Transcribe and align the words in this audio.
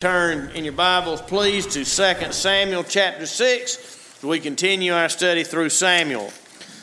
Turn 0.00 0.48
in 0.54 0.64
your 0.64 0.72
Bibles, 0.72 1.20
please, 1.20 1.66
to 1.66 1.84
2 1.84 2.32
Samuel 2.32 2.84
chapter 2.84 3.26
6 3.26 4.16
as 4.16 4.22
we 4.22 4.40
continue 4.40 4.94
our 4.94 5.10
study 5.10 5.44
through 5.44 5.68
Samuel. 5.68 6.32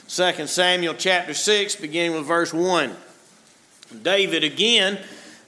2 0.08 0.46
Samuel 0.46 0.94
chapter 0.94 1.34
6, 1.34 1.78
beginning 1.78 2.16
with 2.16 2.28
verse 2.28 2.54
1. 2.54 2.96
David 4.04 4.44
again 4.44 5.00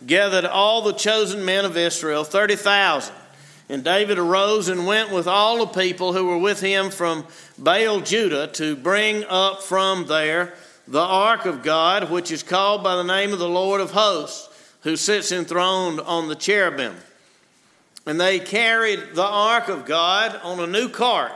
gathered 0.07 0.45
all 0.45 0.81
the 0.81 0.93
chosen 0.93 1.45
men 1.45 1.63
of 1.63 1.77
Israel, 1.77 2.23
30,000. 2.23 3.13
And 3.69 3.83
David 3.83 4.17
arose 4.17 4.67
and 4.67 4.87
went 4.87 5.11
with 5.11 5.27
all 5.27 5.59
the 5.59 5.79
people 5.79 6.13
who 6.13 6.25
were 6.25 6.39
with 6.39 6.61
him 6.61 6.89
from 6.89 7.27
Baal 7.59 7.99
Judah 7.99 8.47
to 8.47 8.75
bring 8.75 9.25
up 9.25 9.61
from 9.61 10.07
there 10.07 10.55
the 10.87 10.99
ark 10.99 11.45
of 11.45 11.61
God, 11.61 12.09
which 12.09 12.31
is 12.31 12.41
called 12.41 12.83
by 12.83 12.95
the 12.95 13.03
name 13.03 13.31
of 13.31 13.37
the 13.37 13.47
Lord 13.47 13.79
of 13.79 13.91
hosts, 13.91 14.49
who 14.81 14.95
sits 14.95 15.31
enthroned 15.31 15.99
on 15.99 16.29
the 16.29 16.35
cherubim. 16.35 16.95
And 18.09 18.19
they 18.19 18.39
carried 18.39 19.13
the 19.13 19.21
ark 19.21 19.67
of 19.67 19.85
God 19.85 20.35
on 20.41 20.59
a 20.59 20.65
new 20.65 20.89
cart 20.89 21.31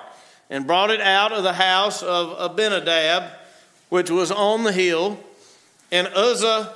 and 0.50 0.66
brought 0.66 0.90
it 0.90 1.02
out 1.02 1.32
of 1.32 1.44
the 1.44 1.54
house 1.54 2.02
of 2.02 2.36
Abinadab, 2.40 3.32
which 3.90 4.10
was 4.10 4.32
on 4.32 4.64
the 4.64 4.72
hill. 4.72 5.20
And 5.92 6.08
Uzzah 6.08 6.74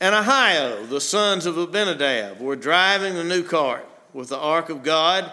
and 0.00 0.14
Ahio, 0.14 0.88
the 0.88 1.00
sons 1.00 1.44
of 1.44 1.58
Abinadab, 1.58 2.38
were 2.38 2.54
driving 2.54 3.14
the 3.14 3.24
new 3.24 3.42
cart 3.42 3.84
with 4.12 4.28
the 4.28 4.38
ark 4.38 4.68
of 4.68 4.84
God, 4.84 5.28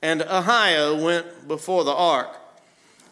and 0.00 0.22
Ahio 0.22 1.04
went 1.04 1.46
before 1.46 1.84
the 1.84 1.92
ark. 1.92 2.34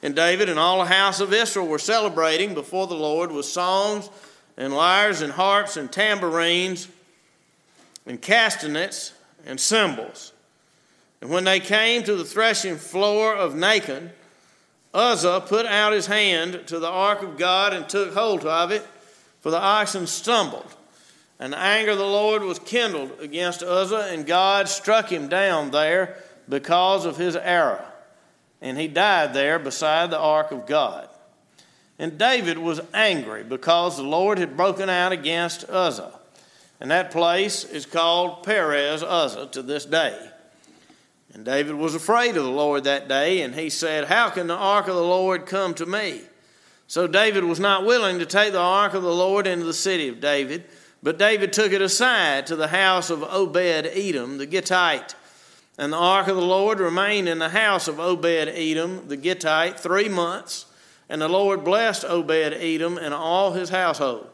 And 0.02 0.16
David 0.16 0.48
and 0.48 0.58
all 0.58 0.78
the 0.78 0.86
house 0.86 1.20
of 1.20 1.34
Israel 1.34 1.66
were 1.66 1.78
celebrating 1.78 2.54
before 2.54 2.86
the 2.86 2.94
Lord 2.94 3.30
with 3.30 3.44
songs 3.44 4.08
and 4.56 4.74
lyres 4.74 5.20
and 5.20 5.34
harps 5.34 5.76
and 5.76 5.92
tambourines 5.92 6.88
and 8.06 8.22
castanets 8.22 9.12
and 9.46 9.60
cymbals. 9.60 10.32
And 11.20 11.30
when 11.30 11.44
they 11.44 11.60
came 11.60 12.02
to 12.02 12.16
the 12.16 12.24
threshing 12.24 12.76
floor 12.76 13.34
of 13.34 13.54
Nacon, 13.54 14.10
Uzzah 14.92 15.44
put 15.46 15.66
out 15.66 15.92
his 15.92 16.06
hand 16.06 16.62
to 16.66 16.78
the 16.78 16.88
ark 16.88 17.22
of 17.22 17.36
God 17.36 17.72
and 17.72 17.88
took 17.88 18.14
hold 18.14 18.44
of 18.44 18.70
it, 18.70 18.86
for 19.40 19.50
the 19.50 19.60
oxen 19.60 20.06
stumbled. 20.06 20.74
And 21.40 21.52
the 21.52 21.58
anger 21.58 21.92
of 21.92 21.98
the 21.98 22.04
Lord 22.04 22.42
was 22.42 22.58
kindled 22.58 23.18
against 23.20 23.62
Uzzah, 23.62 24.08
and 24.12 24.26
God 24.26 24.68
struck 24.68 25.10
him 25.10 25.28
down 25.28 25.72
there 25.72 26.16
because 26.48 27.06
of 27.06 27.16
his 27.16 27.36
error. 27.36 27.84
And 28.62 28.78
he 28.78 28.86
died 28.86 29.34
there 29.34 29.58
beside 29.58 30.10
the 30.10 30.18
ark 30.18 30.52
of 30.52 30.66
God. 30.66 31.08
And 31.98 32.18
David 32.18 32.58
was 32.58 32.80
angry 32.92 33.44
because 33.44 33.96
the 33.96 34.02
Lord 34.02 34.38
had 34.38 34.56
broken 34.56 34.88
out 34.88 35.12
against 35.12 35.68
Uzzah. 35.68 36.13
And 36.80 36.90
that 36.90 37.10
place 37.10 37.64
is 37.64 37.86
called 37.86 38.42
Perez 38.42 39.02
Uzzah 39.02 39.48
to 39.52 39.62
this 39.62 39.84
day. 39.84 40.18
And 41.32 41.44
David 41.44 41.74
was 41.74 41.94
afraid 41.94 42.36
of 42.36 42.44
the 42.44 42.50
Lord 42.50 42.84
that 42.84 43.08
day, 43.08 43.42
and 43.42 43.54
he 43.54 43.68
said, 43.68 44.04
How 44.04 44.30
can 44.30 44.46
the 44.46 44.54
ark 44.54 44.86
of 44.86 44.94
the 44.94 45.02
Lord 45.02 45.46
come 45.46 45.74
to 45.74 45.86
me? 45.86 46.22
So 46.86 47.06
David 47.06 47.44
was 47.44 47.58
not 47.58 47.84
willing 47.84 48.20
to 48.20 48.26
take 48.26 48.52
the 48.52 48.60
ark 48.60 48.94
of 48.94 49.02
the 49.02 49.14
Lord 49.14 49.46
into 49.46 49.64
the 49.64 49.72
city 49.72 50.08
of 50.08 50.20
David, 50.20 50.64
but 51.02 51.18
David 51.18 51.52
took 51.52 51.72
it 51.72 51.82
aside 51.82 52.46
to 52.46 52.56
the 52.56 52.68
house 52.68 53.10
of 53.10 53.22
Obed 53.24 53.56
Edom 53.56 54.38
the 54.38 54.46
Gittite. 54.46 55.14
And 55.76 55.92
the 55.92 55.98
ark 55.98 56.28
of 56.28 56.36
the 56.36 56.42
Lord 56.42 56.78
remained 56.78 57.28
in 57.28 57.40
the 57.40 57.48
house 57.48 57.88
of 57.88 57.98
Obed 57.98 58.24
Edom 58.24 59.08
the 59.08 59.16
Gittite 59.16 59.80
three 59.80 60.08
months, 60.08 60.66
and 61.08 61.20
the 61.20 61.28
Lord 61.28 61.64
blessed 61.64 62.04
Obed 62.04 62.30
Edom 62.30 62.96
and 62.96 63.12
all 63.12 63.52
his 63.52 63.70
household. 63.70 64.28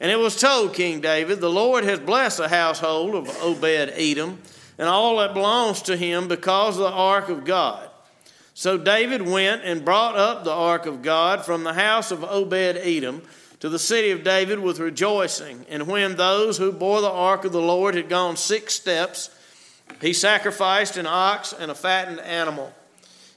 And 0.00 0.10
it 0.10 0.18
was 0.18 0.38
told 0.38 0.74
King 0.74 1.00
David, 1.00 1.40
The 1.40 1.50
Lord 1.50 1.84
has 1.84 1.98
blessed 1.98 2.38
the 2.38 2.48
household 2.48 3.14
of 3.14 3.28
Obed 3.42 3.64
Edom 3.64 4.38
and 4.78 4.88
all 4.88 5.18
that 5.18 5.34
belongs 5.34 5.82
to 5.82 5.96
him 5.96 6.28
because 6.28 6.76
of 6.76 6.84
the 6.84 6.90
ark 6.90 7.28
of 7.28 7.44
God. 7.44 7.88
So 8.52 8.78
David 8.78 9.22
went 9.22 9.62
and 9.64 9.84
brought 9.84 10.16
up 10.16 10.44
the 10.44 10.52
ark 10.52 10.86
of 10.86 11.02
God 11.02 11.44
from 11.44 11.64
the 11.64 11.74
house 11.74 12.10
of 12.10 12.24
Obed 12.24 12.52
Edom 12.52 13.22
to 13.60 13.68
the 13.68 13.78
city 13.78 14.10
of 14.10 14.22
David 14.22 14.58
with 14.58 14.78
rejoicing. 14.78 15.64
And 15.68 15.86
when 15.86 16.16
those 16.16 16.58
who 16.58 16.72
bore 16.72 17.00
the 17.00 17.10
ark 17.10 17.44
of 17.44 17.52
the 17.52 17.60
Lord 17.60 17.94
had 17.94 18.08
gone 18.08 18.36
six 18.36 18.74
steps, 18.74 19.30
he 20.00 20.12
sacrificed 20.12 20.96
an 20.96 21.06
ox 21.06 21.52
and 21.52 21.70
a 21.70 21.74
fattened 21.74 22.20
animal. 22.20 22.72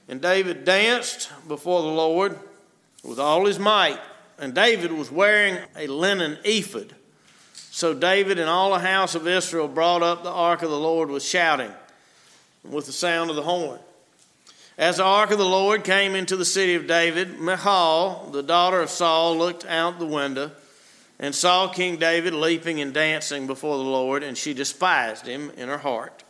And 0.08 0.20
David 0.20 0.64
danced 0.64 1.30
before 1.48 1.82
the 1.82 1.88
Lord 1.88 2.38
with 3.02 3.18
all 3.18 3.46
his 3.46 3.58
might 3.58 4.00
and 4.40 4.54
David 4.54 4.92
was 4.92 5.10
wearing 5.10 5.58
a 5.76 5.86
linen 5.86 6.38
ephod. 6.44 6.94
So 7.70 7.94
David 7.94 8.38
and 8.38 8.50
all 8.50 8.70
the 8.72 8.80
house 8.80 9.14
of 9.14 9.28
Israel 9.28 9.68
brought 9.68 10.02
up 10.02 10.22
the 10.22 10.30
ark 10.30 10.62
of 10.62 10.70
the 10.70 10.78
Lord 10.78 11.10
with 11.10 11.22
shouting, 11.22 11.72
with 12.68 12.86
the 12.86 12.92
sound 12.92 13.30
of 13.30 13.36
the 13.36 13.42
horn. 13.42 13.78
As 14.76 14.96
the 14.96 15.04
ark 15.04 15.30
of 15.30 15.38
the 15.38 15.44
Lord 15.44 15.84
came 15.84 16.14
into 16.14 16.36
the 16.36 16.44
city 16.44 16.74
of 16.74 16.86
David, 16.86 17.38
Michal, 17.38 18.30
the 18.32 18.42
daughter 18.42 18.80
of 18.80 18.90
Saul, 18.90 19.36
looked 19.36 19.66
out 19.66 19.98
the 19.98 20.06
window 20.06 20.52
and 21.18 21.34
saw 21.34 21.68
King 21.68 21.98
David 21.98 22.32
leaping 22.32 22.80
and 22.80 22.94
dancing 22.94 23.46
before 23.46 23.76
the 23.76 23.84
Lord, 23.84 24.22
and 24.22 24.38
she 24.38 24.54
despised 24.54 25.26
him 25.26 25.52
in 25.56 25.68
her 25.68 25.78
heart. 25.78 26.24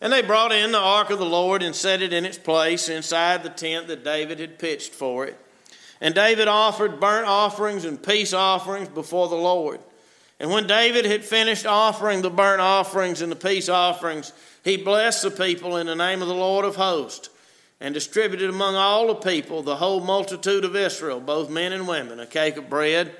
And 0.00 0.12
they 0.12 0.22
brought 0.22 0.52
in 0.52 0.70
the 0.70 0.78
ark 0.78 1.10
of 1.10 1.18
the 1.18 1.26
Lord 1.26 1.62
and 1.62 1.74
set 1.74 2.00
it 2.00 2.12
in 2.12 2.24
its 2.24 2.38
place 2.38 2.88
inside 2.88 3.42
the 3.42 3.48
tent 3.50 3.88
that 3.88 4.04
David 4.04 4.38
had 4.38 4.58
pitched 4.58 4.92
for 4.92 5.26
it. 5.26 5.36
And 6.04 6.14
David 6.14 6.48
offered 6.48 7.00
burnt 7.00 7.26
offerings 7.26 7.86
and 7.86 8.00
peace 8.00 8.34
offerings 8.34 8.90
before 8.90 9.28
the 9.30 9.36
Lord. 9.36 9.80
And 10.38 10.50
when 10.50 10.66
David 10.66 11.06
had 11.06 11.24
finished 11.24 11.64
offering 11.64 12.20
the 12.20 12.28
burnt 12.28 12.60
offerings 12.60 13.22
and 13.22 13.32
the 13.32 13.36
peace 13.36 13.70
offerings, 13.70 14.34
he 14.62 14.76
blessed 14.76 15.22
the 15.22 15.30
people 15.30 15.78
in 15.78 15.86
the 15.86 15.94
name 15.94 16.20
of 16.20 16.28
the 16.28 16.34
Lord 16.34 16.66
of 16.66 16.76
hosts 16.76 17.30
and 17.80 17.94
distributed 17.94 18.50
among 18.50 18.74
all 18.74 19.06
the 19.06 19.14
people, 19.14 19.62
the 19.62 19.76
whole 19.76 20.00
multitude 20.00 20.66
of 20.66 20.76
Israel, 20.76 21.20
both 21.20 21.48
men 21.48 21.72
and 21.72 21.88
women, 21.88 22.20
a 22.20 22.26
cake 22.26 22.58
of 22.58 22.68
bread, 22.68 23.10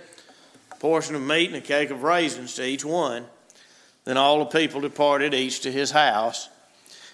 a 0.71 0.75
portion 0.75 1.15
of 1.15 1.23
meat, 1.23 1.47
and 1.47 1.57
a 1.57 1.63
cake 1.63 1.89
of 1.89 2.03
raisins 2.03 2.55
to 2.57 2.67
each 2.67 2.85
one. 2.85 3.25
Then 4.05 4.19
all 4.19 4.41
the 4.41 4.59
people 4.59 4.83
departed, 4.83 5.33
each 5.33 5.61
to 5.61 5.73
his 5.73 5.91
house. 5.91 6.51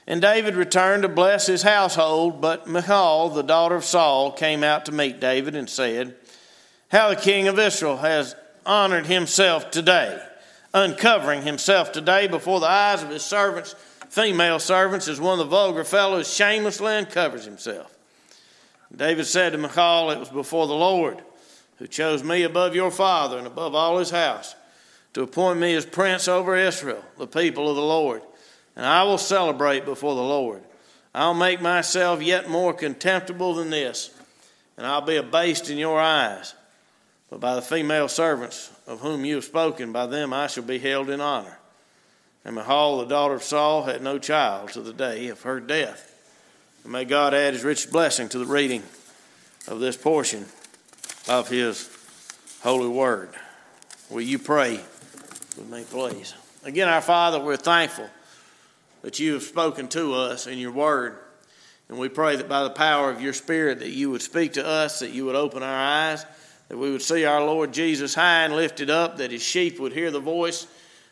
And 0.07 0.21
David 0.21 0.57
returned 0.57 1.03
to 1.03 1.09
bless 1.09 1.47
his 1.47 1.63
household, 1.63 2.41
but 2.41 2.67
Michal, 2.67 3.29
the 3.29 3.43
daughter 3.43 3.77
of 3.77 3.85
Saul, 3.85 4.33
came 4.33 4.65
out 4.65 4.87
to 4.87 4.93
meet 4.93 5.21
David 5.21 5.55
and 5.55 5.69
said, 5.69 6.17
How 6.89 7.11
the 7.11 7.17
king 7.17 7.49
of 7.49 7.59
Israel 7.59 7.99
has 7.99 8.35
honored 8.65 9.07
himself 9.07 9.71
today, 9.71 10.21
uncovering 10.73 11.43
himself 11.43 11.93
today 11.93 12.27
before 12.27 12.61
the 12.61 12.67
eyes 12.67 13.03
of 13.03 13.11
his 13.11 13.23
servants, 13.23 13.75
female 14.09 14.59
servants, 14.59 15.07
as 15.07 15.21
one 15.21 15.39
of 15.39 15.39
the 15.39 15.45
vulgar 15.45 15.85
fellows 15.85 16.33
shamelessly 16.33 16.93
uncovers 16.95 17.45
himself. 17.45 17.97
David 18.95 19.27
said 19.27 19.53
to 19.53 19.59
Michal, 19.59 20.11
It 20.11 20.19
was 20.19 20.31
before 20.31 20.67
the 20.67 20.75
Lord 20.75 21.23
who 21.79 21.87
chose 21.87 22.25
me 22.25 22.43
above 22.43 22.75
your 22.75 22.91
father 22.91 23.39
and 23.39 23.47
above 23.47 23.75
all 23.75 23.99
his 23.99 24.11
house 24.11 24.55
to 25.15 25.23
appoint 25.23 25.59
me 25.59 25.75
as 25.75 25.87
prince 25.87 26.29
over 26.29 26.57
Israel, 26.57 27.05
the 27.19 27.27
people 27.27 27.69
of 27.69 27.77
the 27.77 27.83
Lord 27.83 28.23
and 28.77 28.87
I 28.87 29.03
will 29.03 29.19
celebrate 29.19 29.85
before 29.85 30.15
the 30.15 30.23
Lord. 30.23 30.63
I'll 31.15 31.35
make 31.35 31.61
myself 31.61 32.23
yet 32.23 32.49
more 32.49 32.73
contemptible 32.73 33.55
than 33.55 33.71
this, 33.71 34.11
and 34.77 34.87
I'll 34.87 35.01
be 35.01 35.17
abased 35.17 35.69
in 35.71 35.79
your 35.79 36.01
eyes. 36.01 36.55
But 37.29 37.41
by 37.41 37.55
the 37.55 37.63
female 37.63 38.09
servants 38.09 38.71
of 38.87 39.01
whom 39.01 39.25
you 39.25 39.37
have 39.37 39.45
spoken, 39.45 39.93
by 39.93 40.07
them 40.07 40.33
I 40.33 40.47
shall 40.47 40.65
be 40.65 40.79
held 40.79 41.11
in 41.11 41.21
honor. 41.21 41.59
And 42.45 42.57
Michal, 42.57 42.99
the 42.99 43.07
daughter 43.07 43.35
of 43.35 43.43
Saul, 43.43 43.85
had 43.85 44.03
no 44.03 44.19
child 44.19 44.71
to 44.71 44.81
the 44.81 44.93
day 44.93 45.29
of 45.29 45.43
her 45.43 45.61
death. 45.61 46.07
And 46.83 46.93
may 46.93 47.05
God 47.05 47.35
add 47.35 47.55
his 47.55 47.65
rich 47.65 47.91
blessing 47.91 48.29
to 48.31 48.39
the 48.39 48.47
reading 48.47 48.83
of 49.69 49.81
this 49.81 49.97
portion 49.97 50.47
of 51.29 51.49
his 51.49 51.89
holy 52.63 52.89
word. 52.89 53.31
Will 54.09 54.23
you 54.23 54.39
pray 54.39 54.81
with 55.57 55.69
me, 55.71 55.85
please? 55.89 56.35
Again, 56.65 56.89
our 56.89 57.01
Father, 57.01 57.39
we're 57.41 57.57
thankful 57.57 58.09
that 59.03 59.19
you 59.19 59.35
have 59.35 59.43
spoken 59.43 59.89
to 59.89 60.15
us 60.15 60.47
in 60.47 60.59
your 60.59 60.73
word. 60.73 61.19
And 61.89 61.99
we 61.99 62.09
pray 62.09 62.37
that 62.37 62.49
by 62.49 62.63
the 62.63 62.71
power 62.71 63.11
of 63.11 63.21
your 63.21 63.33
Spirit 63.33 63.81
that 63.81 63.91
you 63.91 64.11
would 64.11 64.23
speak 64.23 64.53
to 64.53 64.67
us, 64.67 65.01
that 65.01 65.11
you 65.11 65.25
would 65.25 65.35
open 65.35 65.63
our 65.63 65.69
eyes, 65.77 66.25
that 66.69 66.79
we 66.79 66.91
would 66.91 67.03
see 67.03 67.25
our 67.25 67.45
Lord 67.45 67.73
Jesus 67.73 68.15
high 68.15 68.45
and 68.45 68.55
lifted 68.55 68.91
up, 68.91 69.17
that 69.17 69.33
his 69.33 69.43
sheep 69.43 69.81
would 69.81 69.93
hear 69.93 70.11
the 70.11 70.21
voice 70.21 70.67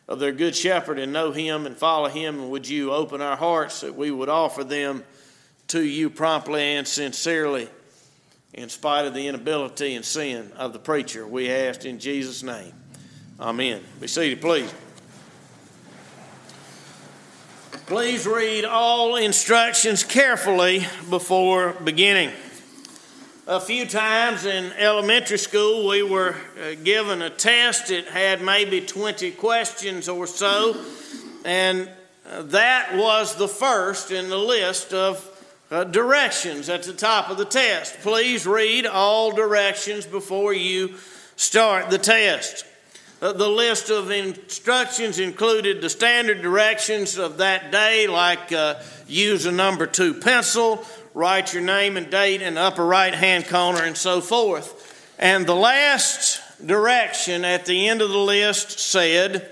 of 0.07 0.21
their 0.21 0.33
good 0.33 0.55
shepherd 0.55 0.99
and 0.99 1.12
know 1.12 1.33
him 1.33 1.67
and 1.67 1.77
follow 1.77 2.09
him. 2.09 2.39
And 2.41 2.51
would 2.51 2.69
you 2.69 2.93
open 2.93 3.21
our 3.21 3.37
hearts 3.37 3.81
that 3.81 3.97
we 3.97 4.11
would 4.11 4.29
offer 4.29 4.62
them 4.62 5.03
to 5.69 5.83
you 5.83 6.11
promptly 6.11 6.77
and 6.77 6.87
sincerely, 6.87 7.69
in 8.55 8.69
spite 8.69 9.05
of 9.05 9.15
the 9.15 9.27
inability 9.27 9.95
and 9.95 10.05
sin 10.05 10.53
of 10.57 10.73
the 10.73 10.79
preacher? 10.79 11.27
We 11.27 11.51
ask 11.51 11.85
in 11.85 11.99
Jesus' 11.99 12.43
name. 12.43 12.73
Amen. 13.41 13.83
Be 14.01 14.07
seated, 14.07 14.41
please. 14.41 14.73
Please 17.88 18.26
read 18.26 18.67
all 18.67 19.17
instructions 19.17 20.05
carefully 20.05 20.87
before 21.08 21.73
beginning. 21.73 22.31
A 23.46 23.58
few 23.58 23.87
times 23.87 24.44
in 24.44 24.73
elementary 24.73 25.38
school, 25.38 25.88
we 25.88 26.02
were 26.02 26.37
uh, 26.61 26.75
given 26.85 27.23
a 27.23 27.31
test. 27.31 27.90
It 27.90 28.05
had 28.08 28.43
maybe 28.43 28.82
20 28.82 29.31
questions 29.31 30.06
or 30.06 30.26
so. 30.26 30.76
And 31.46 31.88
that 32.31 32.94
was 32.94 33.37
the 33.37 33.49
first 33.49 34.11
in 34.11 34.29
the 34.29 34.37
list 34.37 34.93
of 34.93 35.26
uh, 35.70 35.85
directions 35.85 36.69
at 36.69 36.82
the 36.82 36.93
top 36.93 37.31
of 37.31 37.38
the 37.38 37.46
test. 37.46 38.00
Please 38.00 38.46
read 38.46 38.85
all 38.85 39.32
directions 39.32 40.05
before 40.05 40.52
you 40.52 40.96
start 41.37 41.88
the 41.88 41.96
test. 41.96 42.67
Uh, 43.20 43.32
the 43.32 43.49
list 43.49 43.91
of 43.91 44.12
instructions 44.12 45.19
included 45.19 45.81
the 45.81 45.91
standard 45.91 46.41
directions 46.41 47.19
of 47.19 47.38
that 47.38 47.73
day, 47.73 48.06
like 48.06 48.53
uh, 48.53 48.76
use 49.09 49.44
a 49.44 49.50
number 49.50 49.88
two 49.88 50.15
pencil, 50.15 50.85
write 51.15 51.53
your 51.53 51.62
name 51.62 51.97
and 51.97 52.11
date 52.11 52.41
in 52.43 52.55
the 52.55 52.61
upper 52.61 52.87
right 52.87 53.15
hand 53.15 53.44
corner, 53.49 53.82
and 53.82 53.97
so 53.97 54.20
forth. 54.20 55.17
And 55.19 55.49
the 55.49 55.56
last 55.56 56.41
direction 56.65 57.44
at 57.44 57.67
the 57.67 57.88
end 57.88 58.03
of 58.03 58.11
the 58.11 58.19
list 58.19 58.79
said, 58.79 59.50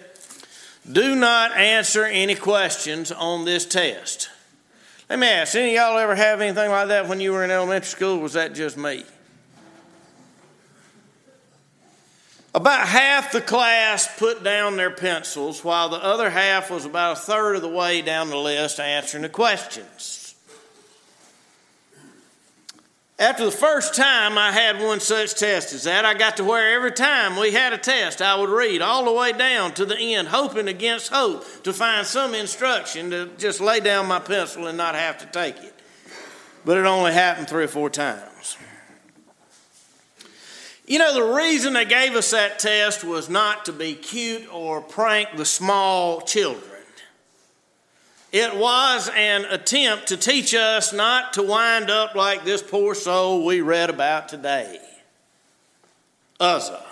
Do 0.90 1.16
not 1.16 1.56
answer 1.56 2.04
any 2.04 2.36
questions 2.36 3.10
on 3.10 3.44
this 3.44 3.66
test. 3.66 4.28
Let 5.10 5.18
me 5.18 5.26
ask, 5.26 5.56
any 5.56 5.76
of 5.76 5.82
y'all 5.82 5.98
ever 5.98 6.14
have 6.14 6.40
anything 6.40 6.70
like 6.70 6.88
that 6.88 7.08
when 7.08 7.18
you 7.18 7.32
were 7.32 7.42
in 7.42 7.50
elementary 7.50 7.86
school? 7.86 8.18
was 8.18 8.34
that 8.34 8.54
just 8.54 8.76
me? 8.76 9.04
About 12.56 12.88
half 12.88 13.32
the 13.32 13.42
class 13.42 14.08
put 14.16 14.42
down 14.42 14.78
their 14.78 14.90
pencils, 14.90 15.62
while 15.62 15.90
the 15.90 16.02
other 16.02 16.30
half 16.30 16.70
was 16.70 16.86
about 16.86 17.18
a 17.18 17.20
third 17.20 17.56
of 17.56 17.60
the 17.60 17.68
way 17.68 18.00
down 18.00 18.30
the 18.30 18.38
list 18.38 18.80
answering 18.80 19.24
the 19.24 19.28
questions. 19.28 20.34
After 23.18 23.44
the 23.44 23.50
first 23.50 23.94
time 23.94 24.38
I 24.38 24.52
had 24.52 24.80
one 24.80 25.00
such 25.00 25.34
test 25.34 25.74
as 25.74 25.84
that, 25.84 26.06
I 26.06 26.14
got 26.14 26.38
to 26.38 26.44
where 26.44 26.74
every 26.74 26.92
time 26.92 27.38
we 27.38 27.52
had 27.52 27.74
a 27.74 27.78
test, 27.78 28.22
I 28.22 28.34
would 28.40 28.48
read 28.48 28.80
all 28.80 29.04
the 29.04 29.12
way 29.12 29.32
down 29.32 29.74
to 29.74 29.84
the 29.84 30.14
end, 30.14 30.28
hoping 30.28 30.66
against 30.66 31.12
hope 31.12 31.44
to 31.64 31.74
find 31.74 32.06
some 32.06 32.32
instruction 32.34 33.10
to 33.10 33.26
just 33.36 33.60
lay 33.60 33.80
down 33.80 34.06
my 34.06 34.18
pencil 34.18 34.66
and 34.66 34.78
not 34.78 34.94
have 34.94 35.18
to 35.18 35.26
take 35.26 35.62
it. 35.62 35.74
But 36.64 36.78
it 36.78 36.86
only 36.86 37.12
happened 37.12 37.50
three 37.50 37.64
or 37.64 37.68
four 37.68 37.90
times. 37.90 38.35
You 40.86 41.00
know, 41.00 41.12
the 41.14 41.34
reason 41.34 41.72
they 41.72 41.84
gave 41.84 42.14
us 42.14 42.30
that 42.30 42.60
test 42.60 43.02
was 43.02 43.28
not 43.28 43.64
to 43.64 43.72
be 43.72 43.94
cute 43.94 44.52
or 44.52 44.80
prank 44.80 45.36
the 45.36 45.44
small 45.44 46.20
children. 46.20 46.62
It 48.30 48.56
was 48.56 49.10
an 49.16 49.46
attempt 49.46 50.08
to 50.08 50.16
teach 50.16 50.54
us 50.54 50.92
not 50.92 51.32
to 51.34 51.42
wind 51.42 51.90
up 51.90 52.14
like 52.14 52.44
this 52.44 52.62
poor 52.62 52.94
soul 52.94 53.44
we 53.44 53.60
read 53.60 53.90
about 53.90 54.28
today 54.28 54.78
Uzzah. 56.38 56.84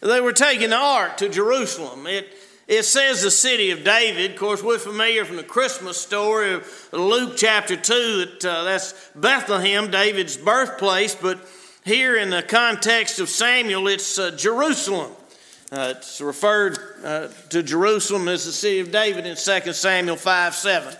They 0.00 0.20
were 0.20 0.32
taking 0.32 0.70
the 0.70 0.76
ark 0.76 1.16
to 1.16 1.30
Jerusalem. 1.30 2.06
It, 2.06 2.28
it 2.68 2.82
says 2.84 3.22
the 3.22 3.30
city 3.30 3.70
of 3.70 3.84
David. 3.84 4.32
Of 4.32 4.36
course, 4.36 4.62
we're 4.62 4.78
familiar 4.78 5.24
from 5.24 5.36
the 5.36 5.42
Christmas 5.42 5.98
story 5.98 6.52
of 6.52 6.88
Luke 6.92 7.34
chapter 7.36 7.74
2 7.74 8.18
that 8.18 8.44
uh, 8.44 8.64
that's 8.64 8.92
Bethlehem, 9.14 9.90
David's 9.90 10.36
birthplace, 10.36 11.14
but 11.14 11.40
here 11.84 12.16
in 12.16 12.30
the 12.30 12.42
context 12.42 13.20
of 13.20 13.28
Samuel, 13.28 13.88
it's 13.88 14.18
uh, 14.18 14.30
Jerusalem. 14.30 15.12
Uh, 15.70 15.94
it's 15.96 16.20
referred 16.20 16.78
uh, 17.04 17.28
to 17.50 17.62
Jerusalem 17.62 18.26
as 18.28 18.46
the 18.46 18.52
city 18.52 18.80
of 18.80 18.90
David 18.90 19.26
in 19.26 19.36
2 19.36 19.72
Samuel 19.72 20.16
5 20.16 20.54
7. 20.54 20.96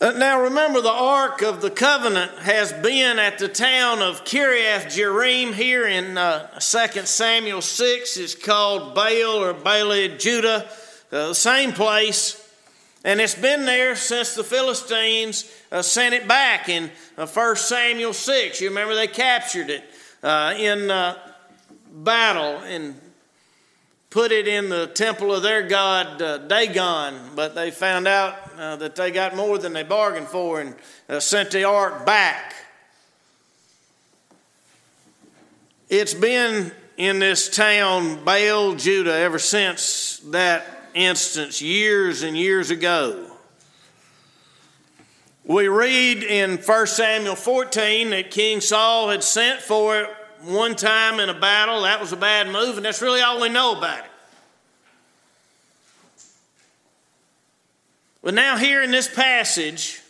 Uh, 0.00 0.10
now 0.12 0.42
remember, 0.42 0.80
the 0.80 0.88
Ark 0.88 1.42
of 1.42 1.60
the 1.60 1.70
Covenant 1.70 2.32
has 2.38 2.72
been 2.72 3.18
at 3.18 3.38
the 3.38 3.48
town 3.48 4.02
of 4.02 4.24
Kiriath 4.24 4.86
Jearim 4.86 5.52
here 5.52 5.86
in 5.86 6.16
uh, 6.16 6.58
2 6.58 6.60
Samuel 7.04 7.60
6. 7.60 8.16
It's 8.16 8.34
called 8.34 8.94
Baal 8.94 9.42
or 9.42 9.54
Baale, 9.54 10.18
Judah, 10.18 10.68
uh, 11.12 11.28
the 11.28 11.34
same 11.34 11.72
place. 11.72 12.43
And 13.04 13.20
it's 13.20 13.34
been 13.34 13.66
there 13.66 13.96
since 13.96 14.34
the 14.34 14.42
Philistines 14.42 15.50
uh, 15.70 15.82
sent 15.82 16.14
it 16.14 16.26
back 16.26 16.70
in 16.70 16.90
uh, 17.18 17.26
1 17.26 17.56
Samuel 17.56 18.14
6. 18.14 18.60
You 18.62 18.70
remember 18.70 18.94
they 18.94 19.06
captured 19.06 19.68
it 19.68 19.84
uh, 20.22 20.54
in 20.56 20.90
uh, 20.90 21.18
battle 21.92 22.60
and 22.60 22.98
put 24.08 24.32
it 24.32 24.48
in 24.48 24.70
the 24.70 24.86
temple 24.86 25.34
of 25.34 25.42
their 25.42 25.62
god 25.62 26.22
uh, 26.22 26.38
Dagon, 26.38 27.14
but 27.36 27.54
they 27.54 27.70
found 27.70 28.08
out 28.08 28.36
uh, 28.56 28.76
that 28.76 28.96
they 28.96 29.10
got 29.10 29.36
more 29.36 29.58
than 29.58 29.74
they 29.74 29.82
bargained 29.82 30.28
for 30.28 30.62
and 30.62 30.74
uh, 31.10 31.20
sent 31.20 31.50
the 31.50 31.64
ark 31.64 32.06
back. 32.06 32.54
It's 35.90 36.14
been 36.14 36.72
in 36.96 37.18
this 37.18 37.50
town, 37.50 38.24
Baal, 38.24 38.76
Judah, 38.76 39.14
ever 39.14 39.38
since 39.38 40.20
that 40.30 40.73
instance 40.94 41.60
years 41.60 42.22
and 42.22 42.36
years 42.36 42.70
ago. 42.70 43.30
We 45.44 45.68
read 45.68 46.22
in 46.22 46.56
1 46.56 46.86
Samuel 46.86 47.34
14 47.34 48.10
that 48.10 48.30
King 48.30 48.60
Saul 48.62 49.10
had 49.10 49.22
sent 49.22 49.60
for 49.60 50.00
it 50.00 50.10
one 50.42 50.74
time 50.74 51.20
in 51.20 51.28
a 51.28 51.38
battle. 51.38 51.82
That 51.82 52.00
was 52.00 52.12
a 52.12 52.16
bad 52.16 52.48
move, 52.48 52.76
and 52.76 52.86
that's 52.86 53.02
really 53.02 53.20
all 53.20 53.40
we 53.40 53.50
know 53.50 53.76
about 53.76 53.98
it. 53.98 54.10
But 58.22 58.32
now, 58.32 58.56
here 58.56 58.82
in 58.82 58.90
this 58.90 59.06
passage, 59.06 60.00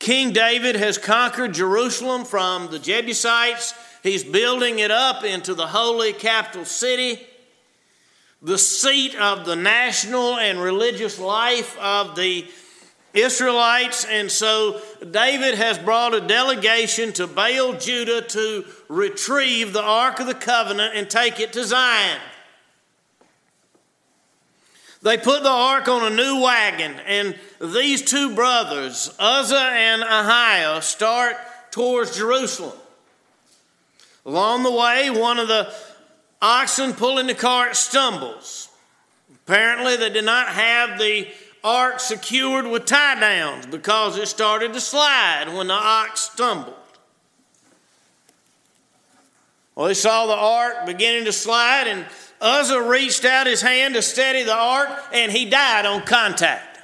King 0.00 0.32
David 0.32 0.74
has 0.74 0.98
conquered 0.98 1.54
Jerusalem 1.54 2.24
from 2.24 2.72
the 2.72 2.80
Jebusites. 2.80 3.72
He's 4.02 4.24
building 4.24 4.80
it 4.80 4.90
up 4.90 5.22
into 5.22 5.54
the 5.54 5.68
holy 5.68 6.12
capital 6.12 6.64
city 6.64 7.24
the 8.42 8.58
seat 8.58 9.14
of 9.14 9.46
the 9.46 9.56
national 9.56 10.36
and 10.36 10.60
religious 10.60 11.18
life 11.18 11.78
of 11.78 12.16
the 12.16 12.44
Israelites. 13.14 14.04
And 14.04 14.30
so 14.30 14.80
David 15.10 15.54
has 15.54 15.78
brought 15.78 16.14
a 16.14 16.20
delegation 16.20 17.12
to 17.14 17.26
Baal, 17.26 17.74
Judah, 17.74 18.22
to 18.22 18.64
retrieve 18.88 19.72
the 19.72 19.82
Ark 19.82 20.18
of 20.18 20.26
the 20.26 20.34
Covenant 20.34 20.94
and 20.96 21.08
take 21.08 21.38
it 21.38 21.52
to 21.52 21.64
Zion. 21.64 22.20
They 25.02 25.18
put 25.18 25.42
the 25.42 25.50
ark 25.50 25.88
on 25.88 26.12
a 26.12 26.14
new 26.14 26.40
wagon, 26.42 26.94
and 27.06 27.36
these 27.60 28.02
two 28.02 28.36
brothers, 28.36 29.12
Uzzah 29.18 29.56
and 29.56 30.00
Ahio, 30.00 30.80
start 30.80 31.34
towards 31.72 32.16
Jerusalem. 32.16 32.78
Along 34.24 34.62
the 34.62 34.70
way, 34.70 35.10
one 35.10 35.40
of 35.40 35.48
the 35.48 35.74
oxen 36.42 36.92
pulling 36.92 37.28
the 37.28 37.34
cart 37.34 37.76
stumbles. 37.76 38.68
Apparently, 39.46 39.96
they 39.96 40.10
did 40.10 40.24
not 40.24 40.48
have 40.48 40.98
the 40.98 41.28
ark 41.64 42.00
secured 42.00 42.66
with 42.66 42.84
tie 42.84 43.18
downs 43.18 43.66
because 43.66 44.18
it 44.18 44.26
started 44.26 44.72
to 44.72 44.80
slide 44.80 45.46
when 45.54 45.68
the 45.68 45.74
ox 45.74 46.22
stumbled. 46.22 46.74
Well, 49.74 49.86
they 49.86 49.94
saw 49.94 50.26
the 50.26 50.34
ark 50.34 50.84
beginning 50.84 51.24
to 51.24 51.32
slide, 51.32 51.86
and 51.86 52.04
Uzzah 52.40 52.82
reached 52.82 53.24
out 53.24 53.46
his 53.46 53.62
hand 53.62 53.94
to 53.94 54.02
steady 54.02 54.42
the 54.42 54.54
ark, 54.54 54.90
and 55.12 55.32
he 55.32 55.48
died 55.48 55.86
on 55.86 56.02
contact. 56.02 56.78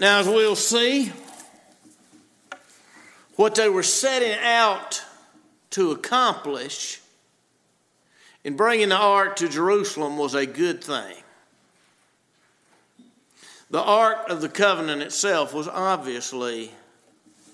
Now, 0.00 0.20
as 0.20 0.26
we'll 0.26 0.56
see, 0.56 1.12
what 3.36 3.54
they 3.54 3.68
were 3.68 3.82
setting 3.82 4.36
out 4.42 5.02
to 5.70 5.90
accomplish 5.90 7.00
in 8.44 8.56
bringing 8.56 8.90
the 8.90 8.96
ark 8.96 9.36
to 9.36 9.48
Jerusalem 9.48 10.16
was 10.16 10.34
a 10.34 10.46
good 10.46 10.84
thing. 10.84 11.16
The 13.70 13.82
ark 13.82 14.28
of 14.28 14.40
the 14.40 14.48
covenant 14.48 15.02
itself 15.02 15.52
was 15.52 15.66
obviously 15.66 16.70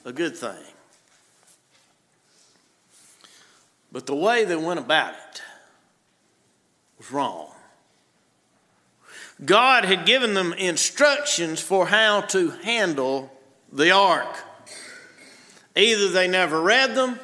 a 0.04 0.12
good 0.12 0.36
thing. 0.36 0.62
But 3.92 4.06
the 4.06 4.14
way 4.14 4.44
they 4.44 4.56
went 4.56 4.80
about 4.80 5.14
it 5.14 5.42
was 6.98 7.10
wrong. 7.10 7.52
God 9.44 9.84
had 9.84 10.04
given 10.04 10.34
them 10.34 10.52
instructions 10.52 11.60
for 11.60 11.86
how 11.86 12.20
to 12.22 12.50
handle 12.50 13.32
the 13.72 13.90
ark. 13.92 14.36
Either 15.80 16.08
they 16.10 16.28
never 16.28 16.60
read 16.60 16.94
them, 16.94 17.18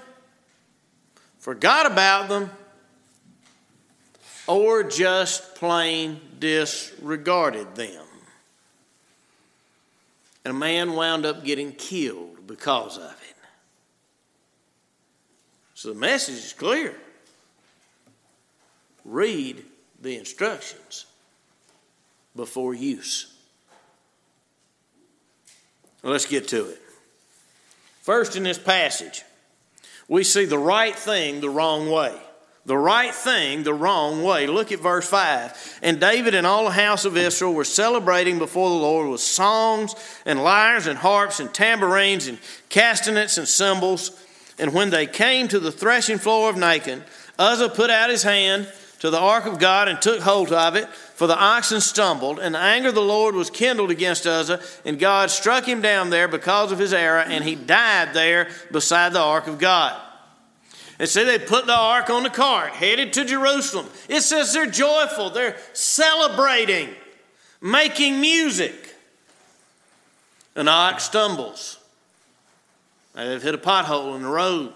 forgot 1.38 1.84
about 1.84 2.30
them, 2.30 2.48
or 4.46 4.82
just 4.82 5.56
plain 5.56 6.18
disregarded 6.38 7.75
them. 7.75 8.06
And 10.42 10.54
a 10.54 10.58
man 10.58 10.94
wound 10.94 11.26
up 11.26 11.44
getting 11.44 11.72
killed 11.72 12.46
because 12.46 12.96
of 12.96 13.10
it. 13.10 13.36
So 15.75 15.90
the 15.92 15.98
message 15.98 16.36
is 16.36 16.54
clear. 16.54 16.96
Read 19.04 19.64
the 20.00 20.16
instructions 20.16 21.04
before 22.34 22.72
use. 22.72 23.34
Let's 26.02 26.25
get 26.25 26.48
to 26.48 26.70
it. 26.70 26.80
First, 28.06 28.36
in 28.36 28.44
this 28.44 28.56
passage, 28.56 29.25
we 30.06 30.22
see 30.22 30.44
the 30.44 30.56
right 30.56 30.94
thing 30.94 31.40
the 31.40 31.50
wrong 31.50 31.90
way. 31.90 32.16
The 32.64 32.78
right 32.78 33.12
thing 33.12 33.64
the 33.64 33.75
wrong 33.75 34.22
way. 34.22 34.46
Look 34.46 34.70
at 34.70 34.78
verse 34.78 35.08
5. 35.08 35.80
And 35.82 35.98
David 35.98 36.32
and 36.32 36.46
all 36.46 36.62
the 36.62 36.70
house 36.70 37.04
of 37.04 37.16
Israel 37.16 37.52
were 37.52 37.64
celebrating 37.64 38.38
before 38.38 38.70
the 38.70 38.76
Lord 38.76 39.10
with 39.10 39.20
songs 39.20 39.96
and 40.25 40.44
lyres 40.44 40.86
and 40.86 40.96
harps 40.96 41.40
and 41.40 41.52
tambourines 41.52 42.28
and 42.28 42.38
castanets 42.68 43.38
and 43.38 43.48
cymbals. 43.48 44.12
And 44.56 44.72
when 44.72 44.90
they 44.90 45.08
came 45.08 45.48
to 45.48 45.58
the 45.58 45.72
threshing 45.72 46.18
floor 46.18 46.48
of 46.48 46.54
Nacon, 46.54 47.02
Uzzah 47.40 47.70
put 47.70 47.90
out 47.90 48.08
his 48.08 48.22
hand 48.22 48.72
to 49.06 49.10
the 49.10 49.20
ark 49.20 49.46
of 49.46 49.60
God 49.60 49.86
and 49.86 50.02
took 50.02 50.18
hold 50.18 50.52
of 50.52 50.75
it, 50.75 50.88
for 50.88 51.28
the 51.28 51.38
oxen 51.38 51.80
stumbled, 51.80 52.40
and 52.40 52.56
the 52.56 52.58
anger 52.58 52.88
of 52.88 52.96
the 52.96 53.00
Lord 53.00 53.36
was 53.36 53.50
kindled 53.50 53.92
against 53.92 54.26
Uzzah, 54.26 54.60
and 54.84 54.98
God 54.98 55.30
struck 55.30 55.64
him 55.64 55.80
down 55.80 56.10
there 56.10 56.26
because 56.26 56.72
of 56.72 56.80
his 56.80 56.92
error, 56.92 57.20
and 57.20 57.44
he 57.44 57.54
died 57.54 58.14
there 58.14 58.48
beside 58.72 59.12
the 59.12 59.20
ark 59.20 59.46
of 59.46 59.60
God. 59.60 59.96
And 60.98 61.08
so 61.08 61.25
they 61.25 61.38
put 61.38 61.66
the 61.66 61.72
ark 61.72 62.10
on 62.10 62.25
the 62.25 62.30
cart, 62.30 62.72
headed 62.72 63.12
to 63.12 63.25
Jerusalem. 63.25 63.86
It 64.08 64.22
says 64.22 64.52
they're 64.52 64.66
joyful, 64.66 65.30
they're 65.30 65.56
celebrating, 65.72 66.88
making 67.60 68.20
music. 68.20 68.75
An 70.56 70.66
ox 70.66 71.04
stumbles. 71.04 71.78
They've 73.14 73.40
hit 73.40 73.54
a 73.54 73.58
pothole 73.58 74.16
in 74.16 74.22
the 74.22 74.28
road. 74.28 74.72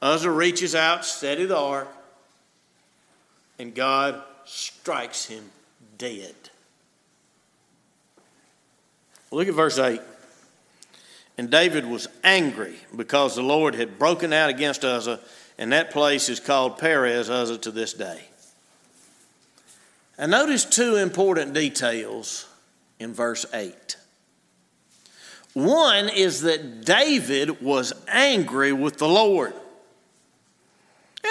Uzzah 0.00 0.28
reaches 0.28 0.74
out, 0.74 1.04
steady 1.04 1.44
the 1.44 1.56
ark, 1.56 1.86
and 3.62 3.72
God 3.76 4.20
strikes 4.44 5.26
him 5.26 5.48
dead. 5.96 6.34
Look 9.30 9.46
at 9.46 9.54
verse 9.54 9.78
8. 9.78 10.00
And 11.38 11.48
David 11.48 11.86
was 11.86 12.08
angry 12.24 12.74
because 12.94 13.36
the 13.36 13.42
Lord 13.42 13.76
had 13.76 14.00
broken 14.00 14.32
out 14.32 14.50
against 14.50 14.84
Uzzah, 14.84 15.20
and 15.58 15.72
that 15.72 15.92
place 15.92 16.28
is 16.28 16.40
called 16.40 16.78
Perez 16.78 17.30
Uzzah 17.30 17.58
to 17.58 17.70
this 17.70 17.94
day. 17.94 18.24
And 20.18 20.32
notice 20.32 20.64
two 20.64 20.96
important 20.96 21.54
details 21.54 22.48
in 22.98 23.14
verse 23.14 23.46
8. 23.54 23.96
One 25.54 26.08
is 26.08 26.40
that 26.42 26.84
David 26.84 27.62
was 27.62 27.92
angry 28.08 28.72
with 28.72 28.98
the 28.98 29.08
Lord. 29.08 29.54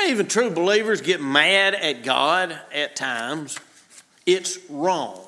Even 0.08 0.28
true 0.28 0.50
believers 0.50 1.02
get 1.02 1.22
mad 1.22 1.76
at 1.76 2.04
God 2.04 2.58
at 2.74 2.96
times. 2.96 3.58
It's 4.26 4.58
wrong. 4.70 5.20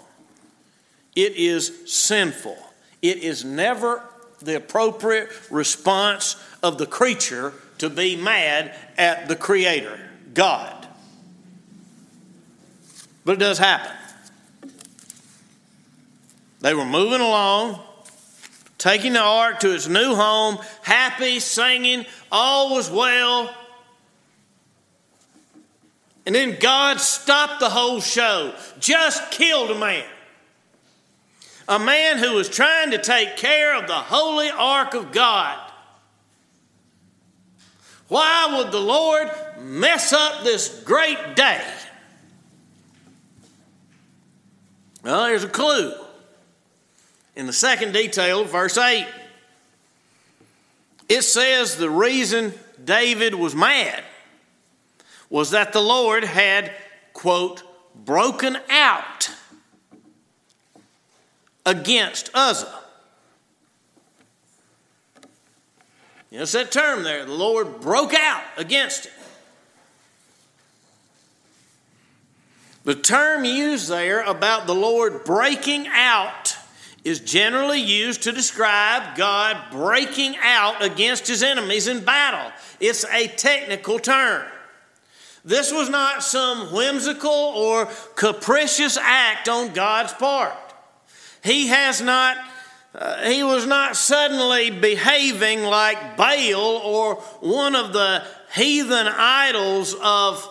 It 1.15 1.36
is 1.36 1.91
sinful. 1.91 2.58
It 3.01 3.17
is 3.17 3.43
never 3.43 4.01
the 4.41 4.55
appropriate 4.55 5.29
response 5.51 6.36
of 6.62 6.77
the 6.77 6.86
creature 6.86 7.53
to 7.79 7.89
be 7.89 8.15
mad 8.15 8.74
at 8.98 9.27
the 9.27 9.36
Creator, 9.36 10.00
God. 10.34 10.88
But 13.25 13.34
it 13.34 13.39
does 13.39 13.58
happen. 13.58 13.91
They 16.62 16.74
were 16.74 16.86
moving 16.86 17.20
along, 17.20 17.79
taking 18.77 19.13
the 19.13 19.20
ark 19.20 19.60
to 19.60 19.74
its 19.74 19.88
new 19.88 20.15
home, 20.15 20.58
happy, 20.82 21.39
singing, 21.39 22.05
all 22.32 22.75
was 22.75 22.89
well. 22.89 23.53
And 26.25 26.33
then 26.33 26.57
God 26.59 26.99
stopped 26.99 27.59
the 27.59 27.69
whole 27.69 27.99
show, 27.99 28.55
just 28.79 29.31
killed 29.31 29.71
a 29.71 29.77
man 29.77 30.05
a 31.67 31.79
man 31.79 32.17
who 32.17 32.33
was 32.33 32.49
trying 32.49 32.91
to 32.91 32.97
take 32.97 33.37
care 33.37 33.77
of 33.77 33.87
the 33.87 33.93
holy 33.93 34.49
ark 34.49 34.93
of 34.93 35.11
God. 35.11 35.57
Why 38.07 38.57
would 38.57 38.71
the 38.71 38.79
Lord 38.79 39.31
mess 39.61 40.11
up 40.13 40.43
this 40.43 40.83
great 40.83 41.35
day? 41.35 41.63
Well, 45.03 45.25
there's 45.25 45.43
a 45.43 45.49
clue 45.49 45.93
in 47.35 47.45
the 47.45 47.53
second 47.53 47.93
detail, 47.93 48.43
verse 48.43 48.77
8. 48.77 49.07
It 51.09 51.21
says 51.23 51.77
the 51.77 51.89
reason 51.89 52.53
David 52.83 53.35
was 53.35 53.55
mad 53.55 54.03
was 55.33 55.49
that 55.49 55.73
the 55.73 55.81
Lord 55.81 56.23
had, 56.23 56.71
quote, 57.13 57.63
broken 57.95 58.55
out 58.69 59.31
against 61.65 62.29
Uzzah. 62.35 62.71
You 66.29 66.37
know, 66.37 66.45
that 66.45 66.71
term 66.71 67.01
there. 67.01 67.25
The 67.25 67.33
Lord 67.33 67.81
broke 67.81 68.13
out 68.13 68.43
against 68.57 69.07
it. 69.07 69.11
The 72.83 72.93
term 72.93 73.43
used 73.43 73.89
there 73.89 74.21
about 74.21 74.67
the 74.67 74.75
Lord 74.75 75.23
breaking 75.23 75.87
out 75.87 76.55
is 77.03 77.19
generally 77.19 77.81
used 77.81 78.21
to 78.23 78.31
describe 78.31 79.17
God 79.17 79.57
breaking 79.71 80.35
out 80.43 80.83
against 80.83 81.27
his 81.27 81.41
enemies 81.41 81.87
in 81.87 82.05
battle. 82.05 82.51
It's 82.79 83.03
a 83.05 83.27
technical 83.29 83.97
term. 83.97 84.45
This 85.45 85.73
was 85.73 85.89
not 85.89 86.23
some 86.23 86.71
whimsical 86.73 87.29
or 87.31 87.89
capricious 88.15 88.97
act 88.97 89.50
on 89.50 89.73
God's 89.73 90.13
part. 90.13 90.53
He 91.43 91.67
has 91.67 92.01
not, 92.01 92.38
uh, 92.95 93.23
he 93.23 93.43
was 93.43 93.65
not 93.65 93.97
suddenly 93.97 94.69
behaving 94.71 95.63
like 95.63 96.15
Baal 96.15 96.55
or 96.55 97.15
one 97.41 97.75
of 97.75 97.91
the 97.91 98.23
heathen 98.55 99.07
idols 99.07 99.95
of 100.01 100.47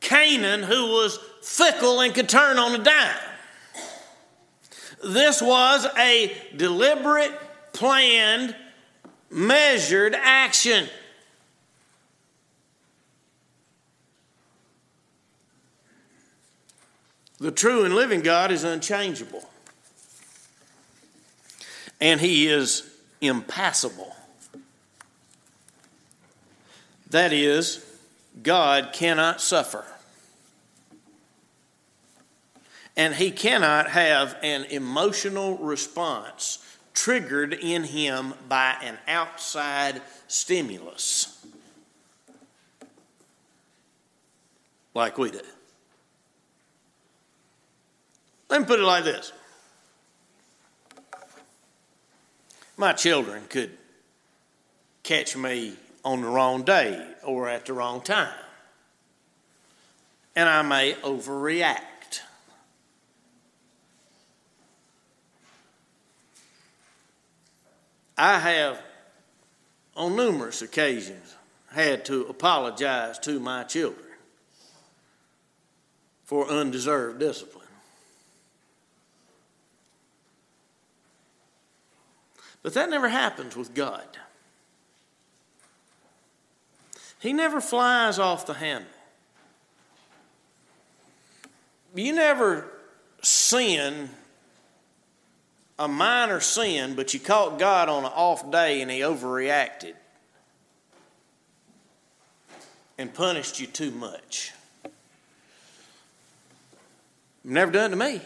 Canaan 0.00 0.64
who 0.64 0.90
was 0.90 1.18
fickle 1.42 2.00
and 2.00 2.12
could 2.12 2.28
turn 2.28 2.58
on 2.58 2.80
a 2.80 2.82
dime. 2.82 3.16
This 5.04 5.40
was 5.40 5.86
a 5.98 6.34
deliberate, 6.56 7.32
planned, 7.72 8.56
measured 9.30 10.14
action. 10.14 10.88
The 17.38 17.50
true 17.50 17.84
and 17.84 17.94
living 17.94 18.20
God 18.20 18.52
is 18.52 18.64
unchangeable 18.64 19.48
and 22.00 22.20
he 22.20 22.48
is 22.48 22.88
impassible. 23.20 24.14
That 27.10 27.32
is, 27.32 27.84
God 28.42 28.90
cannot 28.92 29.40
suffer. 29.40 29.84
And 32.96 33.14
he 33.14 33.30
cannot 33.30 33.90
have 33.90 34.36
an 34.42 34.64
emotional 34.64 35.56
response 35.58 36.58
triggered 36.92 37.54
in 37.54 37.84
him 37.84 38.34
by 38.48 38.76
an 38.82 38.98
outside 39.08 40.00
stimulus 40.28 41.44
like 44.94 45.18
we 45.18 45.30
do. 45.30 45.40
Let 48.54 48.60
me 48.60 48.66
put 48.68 48.78
it 48.78 48.84
like 48.84 49.02
this 49.02 49.32
my 52.76 52.92
children 52.92 53.42
could 53.48 53.76
catch 55.02 55.36
me 55.36 55.72
on 56.04 56.20
the 56.20 56.28
wrong 56.28 56.62
day 56.62 57.04
or 57.24 57.48
at 57.48 57.66
the 57.66 57.72
wrong 57.72 58.00
time. 58.00 58.32
And 60.36 60.48
I 60.48 60.62
may 60.62 60.92
overreact. 61.02 62.20
I 68.16 68.38
have, 68.38 68.80
on 69.96 70.14
numerous 70.14 70.62
occasions, 70.62 71.34
had 71.72 72.04
to 72.04 72.26
apologize 72.26 73.18
to 73.18 73.40
my 73.40 73.64
children 73.64 74.06
for 76.22 76.46
undeserved 76.46 77.18
discipline. 77.18 77.63
But 82.64 82.72
that 82.74 82.88
never 82.88 83.08
happens 83.08 83.54
with 83.54 83.74
God. 83.74 84.08
He 87.20 87.34
never 87.34 87.60
flies 87.60 88.18
off 88.18 88.46
the 88.46 88.54
handle. 88.54 88.90
You 91.94 92.14
never 92.14 92.66
sin 93.22 94.08
a 95.78 95.86
minor 95.86 96.40
sin, 96.40 96.94
but 96.94 97.12
you 97.12 97.20
caught 97.20 97.58
God 97.58 97.90
on 97.90 98.06
an 98.06 98.12
off 98.14 98.50
day 98.50 98.80
and 98.80 98.90
he 98.90 99.00
overreacted 99.00 99.94
and 102.96 103.12
punished 103.12 103.60
you 103.60 103.66
too 103.66 103.90
much. 103.90 104.52
Never 107.44 107.70
done 107.70 107.90
to 107.90 107.96
me. 107.96 108.14
It 108.16 108.22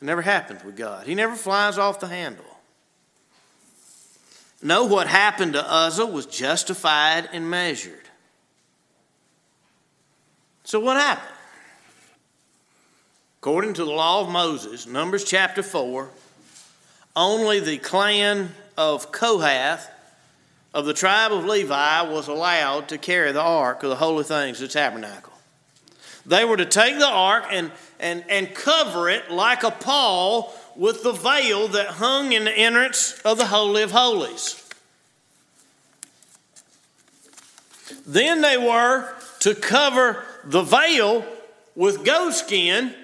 never 0.00 0.22
happens 0.22 0.62
with 0.62 0.76
God. 0.76 1.08
He 1.08 1.16
never 1.16 1.34
flies 1.34 1.76
off 1.76 1.98
the 1.98 2.06
handle. 2.06 2.55
Know 4.62 4.84
what 4.84 5.06
happened 5.06 5.54
to 5.54 5.72
Uzzah 5.72 6.06
was 6.06 6.26
justified 6.26 7.28
and 7.32 7.48
measured. 7.50 8.08
So, 10.64 10.80
what 10.80 10.96
happened? 10.96 11.34
According 13.40 13.74
to 13.74 13.84
the 13.84 13.92
law 13.92 14.22
of 14.22 14.28
Moses, 14.28 14.86
Numbers 14.86 15.22
chapter 15.24 15.62
4, 15.62 16.10
only 17.14 17.60
the 17.60 17.78
clan 17.78 18.52
of 18.76 19.12
Kohath 19.12 19.88
of 20.74 20.84
the 20.84 20.92
tribe 20.92 21.32
of 21.32 21.44
Levi 21.44 22.02
was 22.02 22.28
allowed 22.28 22.88
to 22.88 22.98
carry 22.98 23.32
the 23.32 23.40
ark 23.40 23.82
of 23.82 23.88
the 23.88 23.96
holy 23.96 24.24
things, 24.24 24.58
the 24.58 24.68
tabernacle. 24.68 25.32
They 26.26 26.44
were 26.44 26.56
to 26.56 26.66
take 26.66 26.98
the 26.98 27.06
ark 27.06 27.46
and, 27.50 27.70
and, 28.00 28.24
and 28.28 28.52
cover 28.52 29.08
it 29.08 29.30
like 29.30 29.62
a 29.62 29.70
pall 29.70 30.54
with 30.76 31.02
the 31.02 31.12
veil 31.12 31.68
that 31.68 31.86
hung 31.86 32.32
in 32.32 32.44
the 32.44 32.52
entrance 32.52 33.18
of 33.24 33.38
the 33.38 33.46
Holy 33.46 33.82
of 33.82 33.90
Holies. 33.90 34.62
Then 38.06 38.40
they 38.40 38.56
were 38.56 39.12
to 39.40 39.54
cover 39.54 40.24
the 40.44 40.62
veil 40.62 41.24
with 41.74 42.04
goat 42.04 42.32
skin 42.34 42.94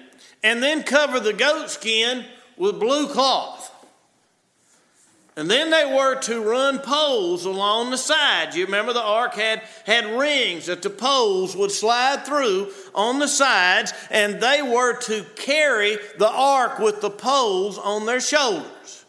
and 0.43 0.61
then 0.61 0.83
cover 0.83 1.19
the 1.19 1.33
goat 1.33 1.69
skin 1.69 2.25
with 2.57 2.79
blue 2.79 3.07
cloth. 3.07 3.52
And 5.35 5.49
then 5.49 5.71
they 5.71 5.85
were 5.85 6.15
to 6.21 6.41
run 6.41 6.77
poles 6.79 7.45
along 7.45 7.89
the 7.89 7.97
sides. 7.97 8.55
You 8.55 8.65
remember 8.65 8.93
the 8.93 9.01
ark 9.01 9.33
had, 9.33 9.63
had 9.85 10.05
rings 10.05 10.67
that 10.67 10.83
the 10.83 10.91
poles 10.91 11.55
would 11.55 11.71
slide 11.71 12.23
through 12.23 12.71
on 12.93 13.17
the 13.17 13.27
sides, 13.27 13.93
and 14.11 14.39
they 14.39 14.61
were 14.61 14.95
to 15.01 15.25
carry 15.35 15.97
the 16.19 16.29
ark 16.29 16.77
with 16.77 17.01
the 17.01 17.09
poles 17.09 17.79
on 17.79 18.05
their 18.05 18.21
shoulders. 18.21 19.05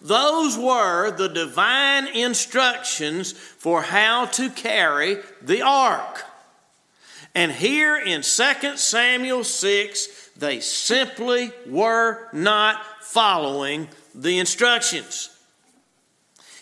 Those 0.00 0.56
were 0.56 1.10
the 1.10 1.28
divine 1.28 2.06
instructions 2.06 3.32
for 3.32 3.82
how 3.82 4.26
to 4.26 4.48
carry 4.48 5.18
the 5.42 5.62
ark. 5.62 6.24
And 7.34 7.52
here 7.52 7.96
in 7.96 8.22
2 8.22 8.76
Samuel 8.76 9.44
6, 9.44 10.27
they 10.38 10.60
simply 10.60 11.52
were 11.66 12.28
not 12.32 12.80
following 13.02 13.88
the 14.14 14.38
instructions. 14.38 15.30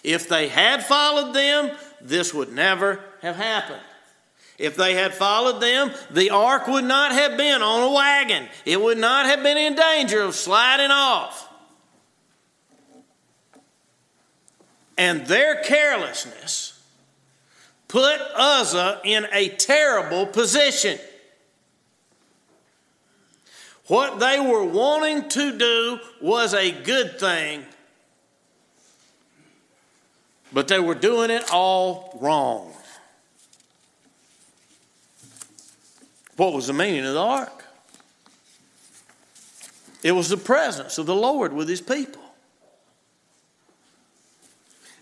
If 0.02 0.28
they 0.28 0.48
had 0.48 0.84
followed 0.84 1.34
them, 1.34 1.70
this 2.00 2.32
would 2.32 2.52
never 2.52 3.00
have 3.20 3.36
happened. 3.36 3.82
If 4.58 4.76
they 4.76 4.94
had 4.94 5.12
followed 5.12 5.60
them, 5.60 5.92
the 6.10 6.30
ark 6.30 6.66
would 6.66 6.84
not 6.84 7.12
have 7.12 7.36
been 7.36 7.60
on 7.60 7.82
a 7.82 7.92
wagon. 7.92 8.48
It 8.64 8.80
would 8.80 8.96
not 8.96 9.26
have 9.26 9.42
been 9.42 9.58
in 9.58 9.74
danger 9.74 10.22
of 10.22 10.34
sliding 10.34 10.90
off. 10.90 11.46
And 14.96 15.26
their 15.26 15.62
carelessness 15.62 16.82
put 17.88 18.18
Uzzah 18.34 19.02
in 19.04 19.26
a 19.30 19.50
terrible 19.50 20.26
position. 20.26 20.98
What 23.88 24.18
they 24.18 24.40
were 24.40 24.64
wanting 24.64 25.28
to 25.28 25.56
do 25.56 26.00
was 26.20 26.54
a 26.54 26.72
good 26.72 27.20
thing, 27.20 27.64
but 30.52 30.66
they 30.66 30.80
were 30.80 30.94
doing 30.94 31.30
it 31.30 31.44
all 31.52 32.18
wrong. 32.20 32.72
What 36.36 36.52
was 36.52 36.66
the 36.66 36.72
meaning 36.72 37.06
of 37.06 37.14
the 37.14 37.20
ark? 37.20 37.64
It 40.02 40.12
was 40.12 40.28
the 40.28 40.36
presence 40.36 40.98
of 40.98 41.06
the 41.06 41.14
Lord 41.14 41.52
with 41.52 41.68
his 41.68 41.80
people. 41.80 42.22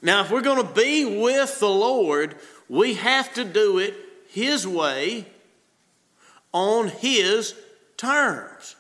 Now, 0.01 0.23
if 0.23 0.31
we're 0.31 0.43
going 0.43 0.65
to 0.65 0.75
be 0.75 1.05
with 1.21 1.59
the 1.59 1.69
Lord, 1.69 2.37
we 2.69 2.95
have 2.95 3.33
to 3.35 3.45
do 3.45 3.79
it 3.79 3.95
his 4.29 4.67
way 4.67 5.27
on 6.53 6.89
his 6.89 7.55
terms. 7.97 8.77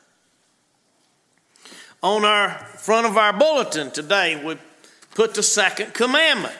On 2.02 2.24
our 2.24 2.50
front 2.50 3.06
of 3.06 3.16
our 3.16 3.32
bulletin 3.32 3.90
today, 3.90 4.42
we 4.44 4.56
put 5.14 5.34
the 5.34 5.42
second 5.42 5.94
commandment 5.94 6.54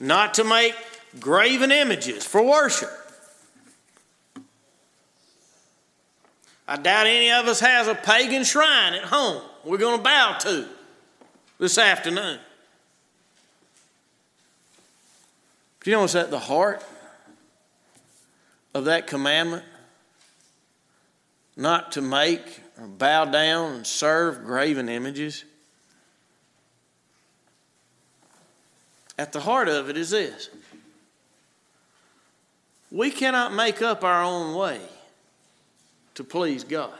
not 0.00 0.34
to 0.34 0.44
make 0.44 0.74
graven 1.20 1.70
images 1.70 2.24
for 2.24 2.42
worship. 2.42 2.90
I 6.66 6.76
doubt 6.76 7.06
any 7.06 7.30
of 7.30 7.46
us 7.46 7.60
has 7.60 7.86
a 7.86 7.94
pagan 7.94 8.44
shrine 8.44 8.94
at 8.94 9.04
home 9.04 9.42
we're 9.64 9.78
going 9.78 9.96
to 9.96 10.02
bow 10.02 10.36
to 10.40 10.66
this 11.58 11.78
afternoon. 11.78 12.38
Do 15.82 15.90
you 15.90 15.96
know 15.96 16.02
what's 16.02 16.14
at 16.14 16.30
the 16.30 16.38
heart 16.38 16.84
of 18.74 18.86
that 18.86 19.06
commandment? 19.06 19.64
Not 21.56 21.92
to 21.92 22.02
make 22.02 22.60
or 22.78 22.86
bow 22.86 23.24
down 23.24 23.72
and 23.72 23.86
serve 23.86 24.44
graven 24.44 24.88
images. 24.88 25.44
At 29.18 29.32
the 29.32 29.40
heart 29.40 29.68
of 29.68 29.88
it 29.88 29.96
is 29.96 30.10
this 30.10 30.48
we 32.90 33.10
cannot 33.10 33.54
make 33.54 33.80
up 33.80 34.04
our 34.04 34.22
own 34.22 34.54
way 34.54 34.80
to 36.14 36.24
please 36.24 36.62
God. 36.62 36.92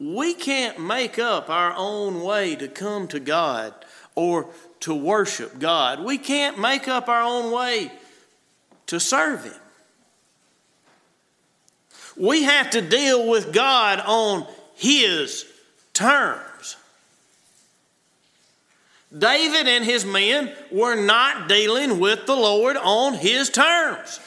We 0.00 0.34
can't 0.34 0.80
make 0.80 1.18
up 1.18 1.50
our 1.50 1.74
own 1.76 2.22
way 2.22 2.56
to 2.56 2.66
come 2.68 3.08
to 3.08 3.20
God 3.20 3.74
or 4.14 4.48
to 4.80 4.94
worship 4.94 5.58
God. 5.58 6.02
We 6.02 6.18
can't 6.18 6.58
make 6.58 6.88
up 6.88 7.08
our 7.08 7.22
own 7.22 7.52
way 7.52 7.92
to 8.86 8.98
serve 8.98 9.44
Him. 9.44 9.54
We 12.16 12.44
have 12.44 12.70
to 12.70 12.80
deal 12.80 13.28
with 13.28 13.52
God 13.52 14.00
on 14.04 14.46
His 14.74 15.44
terms. 15.92 16.76
David 19.16 19.68
and 19.68 19.84
his 19.84 20.04
men 20.04 20.52
were 20.72 20.96
not 20.96 21.48
dealing 21.48 22.00
with 22.00 22.26
the 22.26 22.34
Lord 22.34 22.76
on 22.76 23.14
His 23.14 23.48
terms. 23.48 24.18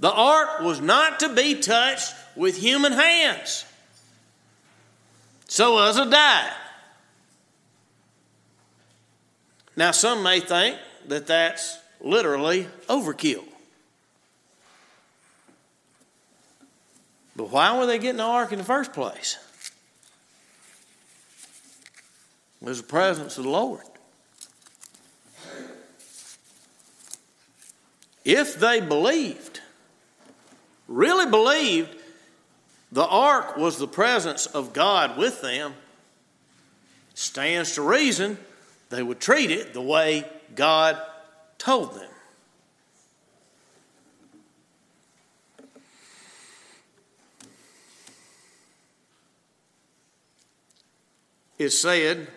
The 0.00 0.12
ark 0.12 0.60
was 0.60 0.80
not 0.80 1.20
to 1.20 1.34
be 1.34 1.54
touched 1.60 2.12
with 2.36 2.58
human 2.58 2.92
hands. 2.92 3.64
So 5.48 5.78
Uzzah 5.78 6.10
died. 6.10 6.52
Now, 9.76 9.92
some 9.92 10.22
may 10.22 10.40
think 10.40 10.78
that 11.08 11.26
that's 11.26 11.78
literally 12.00 12.66
overkill. 12.88 13.44
But 17.36 17.50
why 17.50 17.76
were 17.76 17.86
they 17.86 17.98
getting 17.98 18.18
the 18.18 18.24
ark 18.24 18.52
in 18.52 18.58
the 18.58 18.64
first 18.64 18.92
place? 18.92 19.38
It 22.62 22.68
was 22.68 22.80
the 22.80 22.86
presence 22.86 23.36
of 23.38 23.44
the 23.44 23.50
Lord. 23.50 23.82
If 28.24 28.58
they 28.58 28.80
believed, 28.80 29.60
really 30.88 31.30
believed, 31.30 31.94
the 32.90 33.04
ark 33.04 33.56
was 33.56 33.76
the 33.76 33.88
presence 33.88 34.46
of 34.46 34.72
God 34.72 35.18
with 35.18 35.42
them, 35.42 35.74
stands 37.14 37.74
to 37.74 37.82
reason 37.82 38.38
they 38.88 39.02
would 39.02 39.20
treat 39.20 39.50
it 39.50 39.74
the 39.74 39.82
way 39.82 40.24
God 40.54 40.98
told 41.58 41.94
them. 41.94 42.13
Is 51.64 51.78
said 51.78 52.28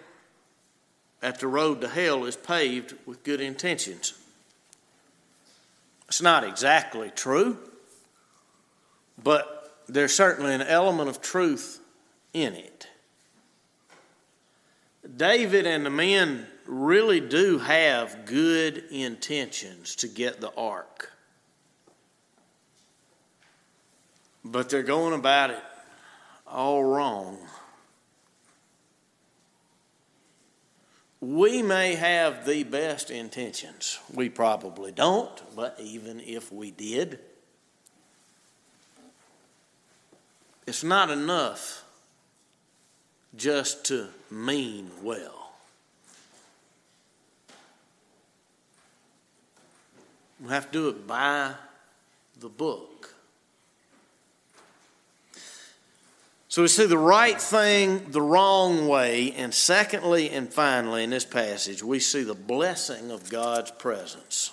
that 1.19 1.39
the 1.39 1.47
road 1.47 1.81
to 1.81 1.87
hell 1.87 2.25
is 2.25 2.35
paved 2.35 2.95
with 3.05 3.23
good 3.23 3.41
intentions. 3.41 4.13
It's 6.07 6.21
not 6.21 6.43
exactly 6.43 7.11
true, 7.15 7.57
but 9.21 9.83
there's 9.87 10.13
certainly 10.13 10.53
an 10.53 10.61
element 10.61 11.09
of 11.09 11.21
truth 11.21 11.79
in 12.33 12.53
it. 12.53 12.87
David 15.15 15.65
and 15.65 15.85
the 15.85 15.89
men 15.89 16.47
really 16.65 17.19
do 17.19 17.59
have 17.59 18.25
good 18.25 18.83
intentions 18.91 19.95
to 19.97 20.07
get 20.07 20.41
the 20.41 20.53
ark, 20.55 21.11
but 24.43 24.69
they're 24.69 24.83
going 24.83 25.13
about 25.13 25.49
it 25.49 25.63
all 26.45 26.83
wrong. 26.83 27.37
We 31.27 31.61
may 31.61 31.95
have 31.95 32.45
the 32.45 32.63
best 32.63 33.11
intentions. 33.11 33.99
We 34.13 34.29
probably 34.29 34.93
don't, 34.93 35.29
but 35.57 35.77
even 35.77 36.21
if 36.21 36.53
we 36.53 36.71
did, 36.71 37.19
it's 40.65 40.85
not 40.85 41.09
enough 41.09 41.83
just 43.35 43.83
to 43.87 44.07
mean 44.31 44.89
well. 45.03 45.51
We 50.41 50.47
have 50.47 50.67
to 50.67 50.71
do 50.71 50.87
it 50.87 51.05
by 51.05 51.55
the 52.39 52.47
book. 52.47 53.13
So 56.57 56.63
we 56.63 56.69
see 56.69 56.87
the 56.87 56.97
right 56.97 57.39
thing 57.39 58.09
the 58.09 58.19
wrong 58.19 58.87
way, 58.87 59.31
and 59.33 59.53
secondly 59.53 60.31
and 60.31 60.51
finally 60.51 61.03
in 61.03 61.11
this 61.11 61.23
passage, 61.23 61.83
we 61.83 61.99
see 61.99 62.23
the 62.23 62.33
blessing 62.33 63.11
of 63.11 63.29
God's 63.29 63.69
presence. 63.69 64.51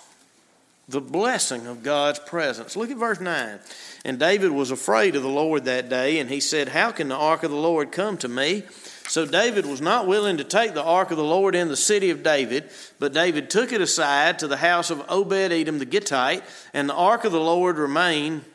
The 0.87 1.01
blessing 1.01 1.65
of 1.65 1.81
God's 1.81 2.19
presence. 2.19 2.75
Look 2.75 2.91
at 2.91 2.97
verse 2.97 3.19
9. 3.19 3.59
And 4.05 4.19
David 4.19 4.51
was 4.51 4.69
afraid 4.69 5.15
of 5.15 5.23
the 5.23 5.29
Lord 5.29 5.65
that 5.65 5.89
day, 5.89 6.19
and 6.19 6.29
he 6.29 6.41
said, 6.41 6.69
How 6.69 6.91
can 6.91 7.07
the 7.07 7.15
ark 7.15 7.41
of 7.41 7.49
the 7.49 7.57
Lord 7.57 7.91
come 7.91 8.17
to 8.17 8.27
me? 8.27 8.65
So 9.07 9.25
David 9.25 9.65
was 9.65 9.81
not 9.81 10.05
willing 10.05 10.37
to 10.37 10.43
take 10.43 10.75
the 10.75 10.83
ark 10.83 11.09
of 11.09 11.17
the 11.17 11.23
Lord 11.23 11.55
in 11.55 11.69
the 11.69 11.75
city 11.75 12.11
of 12.11 12.21
David, 12.21 12.69
but 12.99 13.13
David 13.13 13.49
took 13.49 13.73
it 13.73 13.81
aside 13.81 14.37
to 14.37 14.47
the 14.47 14.57
house 14.57 14.91
of 14.91 15.03
Obed 15.09 15.51
Edom 15.51 15.79
the 15.79 15.87
Gittite, 15.87 16.43
and 16.71 16.87
the 16.87 16.93
ark 16.93 17.23
of 17.23 17.31
the 17.31 17.39
Lord 17.39 17.79
remained 17.79 18.45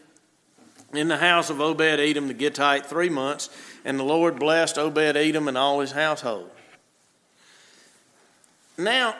in 0.92 1.08
the 1.08 1.16
house 1.16 1.50
of 1.50 1.60
Obed 1.60 1.80
Edom 1.80 2.28
the 2.28 2.34
Gittite 2.34 2.86
three 2.86 3.08
months, 3.08 3.50
and 3.84 3.98
the 3.98 4.04
Lord 4.04 4.38
blessed 4.38 4.78
Obed 4.78 5.16
Edom 5.16 5.48
and 5.48 5.56
all 5.56 5.80
his 5.80 5.92
household. 5.92 6.50
Now, 8.76 9.14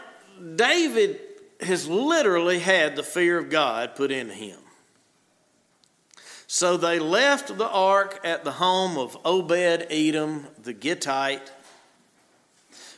David 0.56 1.20
has 1.60 1.86
literally 1.86 2.58
had 2.58 2.96
the 2.96 3.02
fear 3.02 3.38
of 3.38 3.50
God 3.50 3.94
put 3.94 4.10
into 4.10 4.34
him. 4.34 4.58
So 6.46 6.76
they 6.76 6.98
left 6.98 7.56
the 7.56 7.68
ark 7.68 8.18
at 8.24 8.42
the 8.42 8.52
home 8.52 8.98
of 8.98 9.16
Obed 9.24 9.86
Edom 9.88 10.48
the 10.60 10.72
Gittite, 10.72 11.52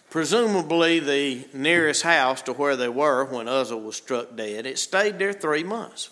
presumably 0.08 1.00
the 1.00 1.46
nearest 1.52 2.02
house 2.02 2.40
to 2.42 2.52
where 2.52 2.76
they 2.76 2.88
were 2.88 3.24
when 3.24 3.48
Uzzah 3.48 3.76
was 3.76 3.96
struck 3.96 4.36
dead. 4.36 4.64
It 4.64 4.78
stayed 4.78 5.18
there 5.18 5.32
three 5.32 5.64
months. 5.64 6.08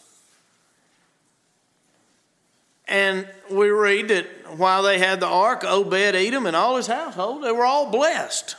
And 2.91 3.27
we 3.49 3.71
read 3.71 4.09
that 4.09 4.27
while 4.59 4.83
they 4.83 4.99
had 4.99 5.21
the 5.21 5.27
ark, 5.27 5.63
Obed 5.65 5.95
Edom 5.95 6.47
and 6.47 6.57
all 6.57 6.77
his 6.77 6.89
household, 6.89 7.45
they 7.45 7.53
were 7.53 7.65
all 7.65 7.91
blessed. 7.91 8.57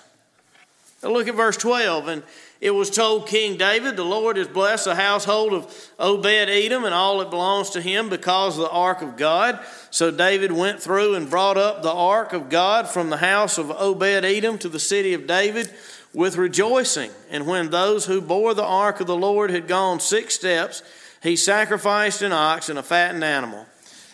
Now 1.03 1.09
look 1.09 1.27
at 1.27 1.35
verse 1.35 1.57
12. 1.57 2.07
And 2.07 2.23
it 2.61 2.71
was 2.71 2.89
told 2.89 3.27
King 3.27 3.57
David, 3.57 3.97
The 3.97 4.05
Lord 4.05 4.37
has 4.37 4.47
blessed 4.47 4.85
the 4.85 4.95
household 4.95 5.51
of 5.51 5.91
Obed 5.99 6.25
Edom 6.25 6.85
and 6.85 6.93
all 6.93 7.19
that 7.19 7.29
belongs 7.29 7.71
to 7.71 7.81
him 7.81 8.07
because 8.07 8.57
of 8.57 8.63
the 8.63 8.69
ark 8.69 9.01
of 9.01 9.17
God. 9.17 9.59
So 9.89 10.11
David 10.11 10.53
went 10.53 10.81
through 10.81 11.15
and 11.15 11.29
brought 11.29 11.57
up 11.57 11.83
the 11.83 11.91
ark 11.91 12.31
of 12.31 12.49
God 12.49 12.87
from 12.87 13.09
the 13.09 13.17
house 13.17 13.57
of 13.57 13.69
Obed 13.69 14.23
Edom 14.23 14.57
to 14.59 14.69
the 14.69 14.79
city 14.79 15.13
of 15.13 15.27
David 15.27 15.69
with 16.13 16.37
rejoicing. 16.37 17.11
And 17.29 17.47
when 17.47 17.69
those 17.69 18.05
who 18.05 18.21
bore 18.21 18.53
the 18.53 18.63
ark 18.63 19.01
of 19.01 19.07
the 19.07 19.17
Lord 19.17 19.49
had 19.49 19.67
gone 19.67 19.99
six 19.99 20.35
steps, 20.35 20.83
he 21.21 21.35
sacrificed 21.35 22.21
an 22.21 22.31
ox 22.31 22.69
and 22.69 22.79
a 22.79 22.83
fattened 22.83 23.25
animal. 23.25 23.65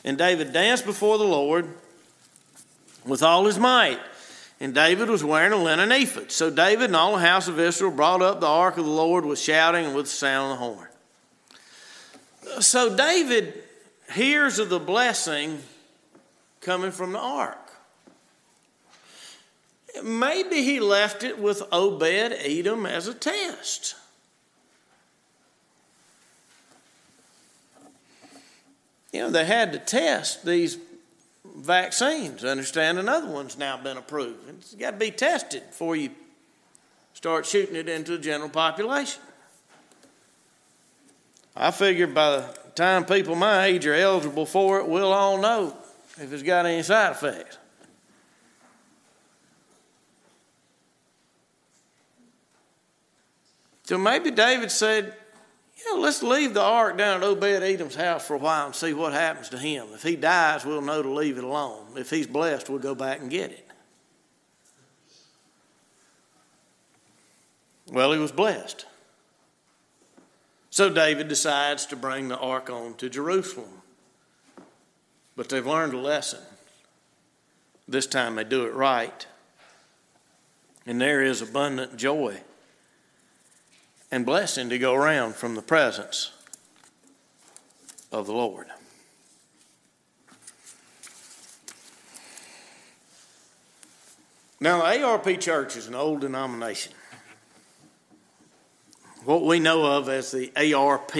And 0.07 0.17
David 0.17 0.53
danced 0.53 0.85
before 0.85 1.17
the 1.17 1.25
Lord 1.25 1.67
with 3.03 3.21
all 3.21 3.43
his 3.43 3.59
might. 3.59 3.99
And 4.57 4.73
David 4.73 5.09
was 5.09 5.21
wearing 5.21 5.51
a 5.51 5.61
linen 5.61 5.91
ephod. 5.91 6.31
So 6.31 6.49
David 6.49 6.85
and 6.85 6.95
all 6.95 7.17
the 7.17 7.21
house 7.21 7.49
of 7.49 7.59
Israel 7.59 7.91
brought 7.91 8.21
up 8.21 8.39
the 8.39 8.47
ark 8.47 8.77
of 8.77 8.85
the 8.85 8.89
Lord 8.89 9.25
with 9.25 9.37
shouting 9.37 9.85
and 9.85 9.93
with 9.93 10.05
the 10.05 10.11
sound 10.11 10.53
of 10.53 10.57
the 10.57 10.65
horn. 10.65 10.87
So 12.61 12.95
David 12.95 13.61
hears 14.13 14.59
of 14.59 14.69
the 14.69 14.79
blessing 14.79 15.61
coming 16.61 16.91
from 16.91 17.11
the 17.11 17.19
ark. 17.19 17.69
Maybe 20.01 20.63
he 20.63 20.79
left 20.79 21.21
it 21.21 21.37
with 21.37 21.61
Obed 21.69 22.01
Edom 22.01 22.85
as 22.85 23.09
a 23.09 23.13
test. 23.13 23.95
You 29.11 29.21
know, 29.21 29.29
they 29.29 29.45
had 29.45 29.71
to 29.73 29.79
test 29.79 30.45
these 30.45 30.77
vaccines. 31.55 32.43
Understand 32.43 32.99
another 32.99 33.27
one's 33.27 33.57
now 33.57 33.77
been 33.77 33.97
approved. 33.97 34.49
It's 34.49 34.75
got 34.75 34.91
to 34.91 34.97
be 34.97 35.11
tested 35.11 35.63
before 35.67 35.95
you 35.95 36.11
start 37.13 37.45
shooting 37.45 37.75
it 37.75 37.89
into 37.89 38.11
the 38.11 38.19
general 38.19 38.49
population. 38.49 39.21
I 41.55 41.71
figure 41.71 42.05
by 42.05 42.37
the 42.37 42.57
time 42.75 43.05
people 43.05 43.35
my 43.35 43.65
age 43.65 43.87
are 43.87 43.93
eligible 43.95 44.45
for 44.45 44.79
it, 44.79 44.87
we'll 44.87 45.11
all 45.11 45.39
know 45.39 45.75
if 46.19 46.31
it's 46.31 46.43
got 46.43 46.67
any 46.67 46.83
side 46.83 47.13
effects. 47.13 47.57
So 53.83 53.97
maybe 53.97 54.29
David 54.31 54.69
said, 54.69 55.16
let's 55.95 56.23
leave 56.23 56.53
the 56.53 56.61
ark 56.61 56.97
down 56.97 57.17
at 57.17 57.23
Obed 57.23 57.43
Edom's 57.43 57.95
house 57.95 58.25
for 58.25 58.35
a 58.35 58.39
while 58.39 58.67
and 58.67 58.75
see 58.75 58.93
what 58.93 59.13
happens 59.13 59.49
to 59.49 59.57
him. 59.57 59.87
If 59.93 60.03
he 60.03 60.15
dies, 60.15 60.65
we'll 60.65 60.81
know 60.81 61.01
to 61.01 61.09
leave 61.09 61.37
it 61.37 61.43
alone. 61.43 61.85
If 61.95 62.09
he's 62.09 62.27
blessed, 62.27 62.69
we'll 62.69 62.79
go 62.79 62.95
back 62.95 63.19
and 63.19 63.29
get 63.29 63.51
it. 63.51 63.67
Well, 67.91 68.11
he 68.11 68.19
was 68.19 68.31
blessed. 68.31 68.85
So 70.69 70.89
David 70.89 71.27
decides 71.27 71.85
to 71.87 71.95
bring 71.95 72.27
the 72.27 72.37
ark 72.37 72.69
on 72.69 72.95
to 72.95 73.09
Jerusalem. 73.09 73.81
But 75.35 75.49
they've 75.49 75.65
learned 75.65 75.93
a 75.93 75.99
lesson. 75.99 76.41
This 77.87 78.07
time 78.07 78.35
they 78.35 78.43
do 78.43 78.65
it 78.65 78.73
right. 78.73 79.25
And 80.85 80.99
there 80.99 81.21
is 81.21 81.41
abundant 81.41 81.97
joy 81.97 82.41
and 84.11 84.25
blessing 84.25 84.69
to 84.69 84.79
go 84.79 84.93
around 84.93 85.35
from 85.35 85.55
the 85.55 85.61
presence 85.61 86.31
of 88.11 88.25
the 88.27 88.33
Lord. 88.33 88.67
Now, 94.59 94.79
the 94.79 95.03
ARP 95.03 95.39
Church 95.39 95.77
is 95.77 95.87
an 95.87 95.93
old 95.93 96.21
denomination. 96.21 96.93
What 99.23 99.43
we 99.43 99.59
know 99.59 99.85
of 99.85 100.09
as 100.09 100.31
the 100.31 100.51
ARP 100.73 101.11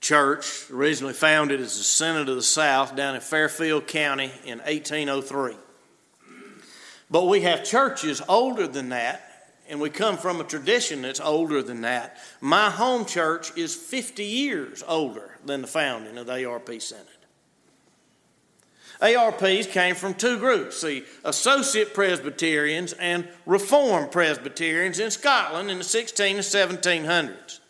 Church, 0.00 0.70
originally 0.70 1.14
founded 1.14 1.60
as 1.60 1.78
the 1.78 1.84
Synod 1.84 2.28
of 2.28 2.36
the 2.36 2.42
South 2.42 2.94
down 2.94 3.14
in 3.14 3.22
Fairfield 3.22 3.86
County 3.86 4.30
in 4.44 4.58
1803. 4.58 5.56
But 7.10 7.26
we 7.26 7.40
have 7.42 7.64
churches 7.64 8.20
older 8.28 8.66
than 8.66 8.90
that 8.90 9.33
and 9.68 9.80
we 9.80 9.90
come 9.90 10.16
from 10.16 10.40
a 10.40 10.44
tradition 10.44 11.02
that's 11.02 11.20
older 11.20 11.62
than 11.62 11.82
that. 11.82 12.18
My 12.40 12.70
home 12.70 13.04
church 13.04 13.56
is 13.56 13.74
50 13.74 14.24
years 14.24 14.82
older 14.86 15.38
than 15.44 15.62
the 15.62 15.66
founding 15.66 16.18
of 16.18 16.26
the 16.26 16.44
ARP 16.44 16.80
Synod. 16.80 17.06
ARPs 19.00 19.66
came 19.66 19.94
from 19.94 20.14
two 20.14 20.38
groups 20.38 20.80
the 20.80 21.04
Associate 21.24 21.92
Presbyterians 21.92 22.92
and 22.94 23.28
Reformed 23.44 24.12
Presbyterians 24.12 24.98
in 24.98 25.10
Scotland 25.10 25.70
in 25.70 25.78
the 25.78 25.84
16 25.84 26.36
and 26.36 26.44
1700s. 26.44 27.60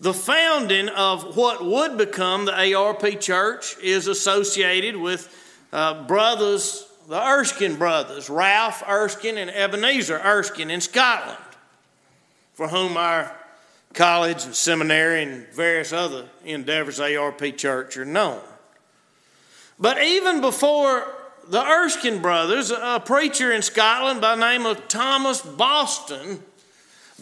The 0.00 0.14
founding 0.14 0.88
of 0.90 1.36
what 1.36 1.64
would 1.64 1.98
become 1.98 2.44
the 2.44 2.74
ARP 2.74 3.20
Church 3.20 3.76
is 3.78 4.06
associated 4.06 4.96
with 4.96 5.34
uh, 5.72 6.06
brothers 6.06 6.87
the 7.08 7.26
Erskine 7.26 7.76
brothers, 7.76 8.28
Ralph 8.28 8.82
Erskine 8.86 9.38
and 9.38 9.50
Ebenezer 9.50 10.20
Erskine 10.22 10.70
in 10.70 10.82
Scotland, 10.82 11.38
for 12.52 12.68
whom 12.68 12.98
our 12.98 13.34
college 13.94 14.44
and 14.44 14.54
seminary 14.54 15.22
and 15.22 15.46
various 15.48 15.94
other 15.94 16.28
endeavors 16.44 17.00
ARP 17.00 17.56
Church 17.56 17.96
are 17.96 18.04
known. 18.04 18.40
But 19.78 20.02
even 20.02 20.42
before 20.42 21.06
the 21.48 21.64
Erskine 21.64 22.20
brothers, 22.20 22.70
a 22.70 23.02
preacher 23.02 23.52
in 23.52 23.62
Scotland 23.62 24.20
by 24.20 24.34
name 24.34 24.66
of 24.66 24.86
Thomas 24.88 25.40
Boston 25.40 26.42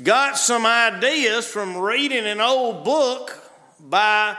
got 0.02 0.36
some 0.36 0.66
ideas 0.66 1.46
from 1.46 1.76
reading 1.76 2.26
an 2.26 2.40
old 2.40 2.84
book 2.84 3.40
by 3.78 4.36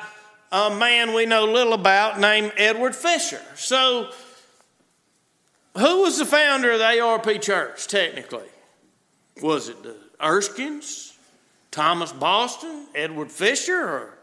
a 0.52 0.76
man 0.76 1.14
we 1.14 1.26
know 1.26 1.46
little 1.46 1.74
about 1.74 2.20
named 2.20 2.52
Edward 2.58 2.96
Fisher. 2.98 3.42
So 3.56 4.12
who 5.78 6.02
was 6.02 6.18
the 6.18 6.26
founder 6.26 6.72
of 6.72 6.80
the 6.80 7.00
ARP 7.00 7.42
church, 7.42 7.88
technically? 7.88 8.48
Was 9.42 9.70
it 9.70 9.84
the 9.84 9.96
Erskines, 10.20 11.16
Thomas 11.72 12.12
Boston, 12.12 12.88
Edward 12.96 13.32
Fisher, 13.32 13.80
or, 13.80 14.18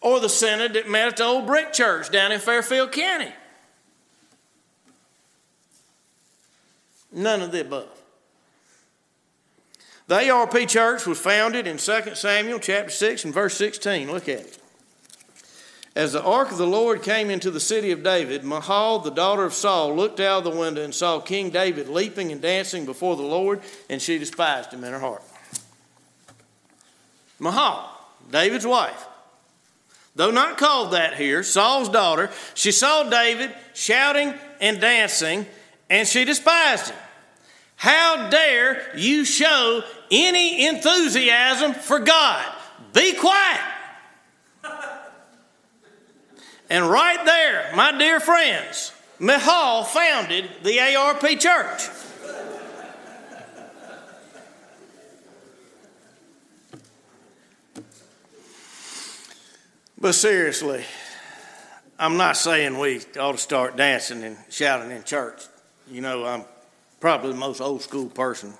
or 0.00 0.20
the 0.20 0.28
synod 0.28 0.74
that 0.74 0.88
met 0.88 1.08
at 1.08 1.16
the 1.16 1.24
old 1.24 1.46
brick 1.46 1.72
church 1.72 2.10
down 2.10 2.32
in 2.32 2.38
Fairfield 2.38 2.92
County? 2.92 3.32
None 7.12 7.42
of 7.42 7.50
the 7.50 7.62
above. 7.62 7.88
The 10.06 10.30
ARP 10.30 10.68
church 10.68 11.06
was 11.06 11.18
founded 11.18 11.66
in 11.66 11.78
2 11.78 12.14
Samuel 12.14 12.60
chapter 12.60 12.90
6 12.90 13.24
and 13.24 13.34
verse 13.34 13.54
16. 13.54 14.10
Look 14.10 14.28
at 14.28 14.40
it. 14.40 14.58
As 15.96 16.12
the 16.12 16.22
ark 16.22 16.50
of 16.50 16.58
the 16.58 16.66
Lord 16.66 17.02
came 17.02 17.30
into 17.30 17.50
the 17.50 17.58
city 17.58 17.90
of 17.90 18.02
David, 18.02 18.44
Michal, 18.44 18.98
the 18.98 19.10
daughter 19.10 19.44
of 19.44 19.54
Saul, 19.54 19.96
looked 19.96 20.20
out 20.20 20.44
of 20.46 20.52
the 20.52 20.60
window 20.60 20.84
and 20.84 20.94
saw 20.94 21.20
King 21.20 21.48
David 21.48 21.88
leaping 21.88 22.30
and 22.30 22.42
dancing 22.42 22.84
before 22.84 23.16
the 23.16 23.22
Lord, 23.22 23.62
and 23.88 24.00
she 24.00 24.18
despised 24.18 24.74
him 24.74 24.84
in 24.84 24.92
her 24.92 24.98
heart. 24.98 25.22
Michal, 27.40 27.82
David's 28.30 28.66
wife, 28.66 29.06
though 30.14 30.30
not 30.30 30.58
called 30.58 30.92
that 30.92 31.14
here, 31.14 31.42
Saul's 31.42 31.88
daughter, 31.88 32.30
she 32.52 32.72
saw 32.72 33.08
David 33.08 33.54
shouting 33.72 34.34
and 34.60 34.78
dancing, 34.78 35.46
and 35.88 36.06
she 36.06 36.26
despised 36.26 36.90
him. 36.90 36.98
How 37.76 38.28
dare 38.28 38.94
you 38.98 39.24
show 39.24 39.82
any 40.10 40.66
enthusiasm 40.66 41.72
for 41.72 42.00
God? 42.00 42.44
Be 42.92 43.14
quiet. 43.14 43.75
And 46.68 46.90
right 46.90 47.24
there, 47.24 47.70
my 47.74 47.96
dear 47.96 48.18
friends, 48.18 48.92
Michal 49.18 49.84
founded 49.84 50.50
the 50.62 50.96
ARP 50.96 51.22
church. 51.38 51.88
But 59.98 60.12
seriously, 60.12 60.84
I'm 61.98 62.16
not 62.16 62.36
saying 62.36 62.78
we 62.78 63.00
ought 63.18 63.32
to 63.32 63.38
start 63.38 63.76
dancing 63.76 64.22
and 64.24 64.36
shouting 64.50 64.90
in 64.90 65.02
church. 65.04 65.42
You 65.90 66.00
know, 66.00 66.24
I'm 66.26 66.44
probably 67.00 67.30
the 67.30 67.38
most 67.38 67.60
old 67.60 67.82
school 67.82 68.06
person 68.06 68.52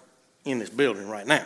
in 0.44 0.58
this 0.58 0.70
building 0.70 1.08
right 1.08 1.26
now. 1.26 1.44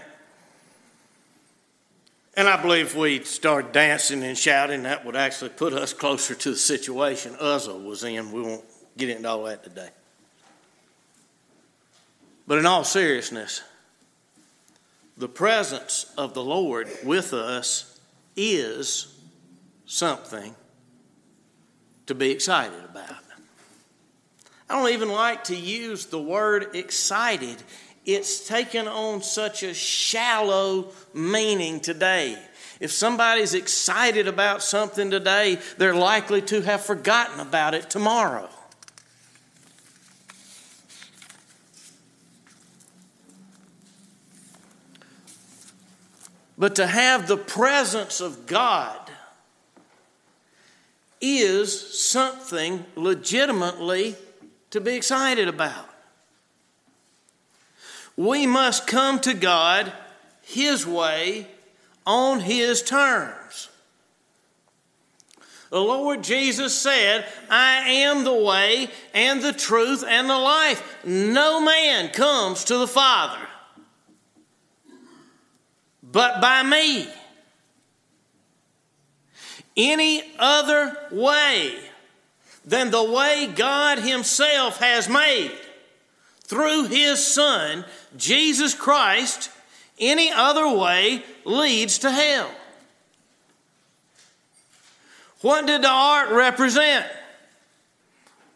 And 2.35 2.49
I 2.49 2.61
believe 2.61 2.87
if 2.87 2.97
we 2.97 3.23
start 3.25 3.73
dancing 3.73 4.23
and 4.23 4.39
shouting, 4.39 4.85
that 4.85 5.05
would 5.05 5.17
actually 5.17 5.51
put 5.51 5.73
us 5.73 5.93
closer 5.93 6.35
to 6.35 6.51
the 6.53 6.57
situation 6.57 7.37
Uzzah 7.41 7.75
was 7.75 8.05
in. 8.05 8.31
We 8.33 8.43
won't 8.43 8.65
get 8.97 9.11
into 9.11 9.29
all 9.29 9.45
that 9.45 9.65
today. 9.65 9.91
But 12.47 12.59
in 12.59 12.67
all 12.67 12.85
seriousness, 12.85 13.63
the 15.17 15.29
presence 15.29 16.13
of 16.17 16.35
the 16.35 16.43
Lord 16.43 16.89
with 17.05 17.33
us 17.33 18.01
is 18.37 19.19
something 19.85 20.55
to 22.07 22.15
be 22.15 22.31
excited 22.31 22.85
about. 22.85 23.17
I 24.69 24.75
don't 24.75 24.93
even 24.93 25.09
like 25.09 25.45
to 25.45 25.57
use 25.57 26.07
the 26.07 26.23
word 26.23 26.77
excited 26.77 27.61
it's 28.07 28.47
taken 28.47 28.89
on 28.89 29.23
such 29.23 29.63
a 29.63 29.75
shallow 29.75 30.89
meaning 31.13 31.81
today. 31.81 32.39
If 32.81 32.93
somebody's 32.93 33.53
excited 33.53 34.27
about 34.27 34.63
something 34.63 35.11
today, 35.11 35.59
they're 35.77 35.95
likely 35.95 36.41
to 36.43 36.63
have 36.63 36.83
forgotten 36.83 37.41
about 37.41 37.75
it 37.75 37.91
tomorrow. 37.91 38.49
But 46.57 46.77
to 46.77 46.87
have 46.87 47.27
the 47.27 47.37
presence 47.37 48.21
of 48.21 48.47
God 48.47 49.11
is 51.21 52.01
something 52.01 52.85
legitimately 52.97 54.17
to 54.71 54.81
be 54.81 54.95
excited 54.95 55.49
about 55.49 55.90
we 58.17 58.47
must 58.47 58.87
come 58.87 59.19
to 59.21 59.35
God 59.35 59.93
His 60.43 60.87
way 60.87 61.47
on 62.07 62.41
His 62.41 62.83
terms. 62.83 63.69
The 65.71 65.81
Lord 65.81 66.25
Jesus 66.25 66.75
said, 66.75 67.25
I 67.49 67.89
am 67.89 68.25
the 68.25 68.35
way 68.35 68.89
and 69.15 69.41
the 69.41 69.53
truth 69.53 70.05
and 70.07 70.29
the 70.29 70.39
life. 70.39 71.05
No 71.05 71.61
man 71.61 72.09
comes 72.09 72.65
to 72.65 72.79
the 72.79 72.89
Father 72.89 73.47
but 76.13 76.41
by 76.41 76.63
me. 76.63 77.09
Any 79.77 80.23
other 80.39 80.97
way 81.11 81.79
than 82.65 82.91
the 82.91 83.03
way 83.03 83.51
God 83.55 83.99
Himself 83.99 84.79
has 84.79 85.09
made 85.09 85.53
through 86.51 86.87
His 86.87 87.25
Son 87.25 87.85
Jesus 88.17 88.75
Christ 88.75 89.51
any 90.01 90.33
other 90.33 90.69
way 90.69 91.23
leads 91.45 91.99
to 91.99 92.11
hell. 92.11 92.51
What 95.43 95.67
did 95.67 95.83
the 95.83 95.89
ark 95.89 96.31
represent? 96.33 97.07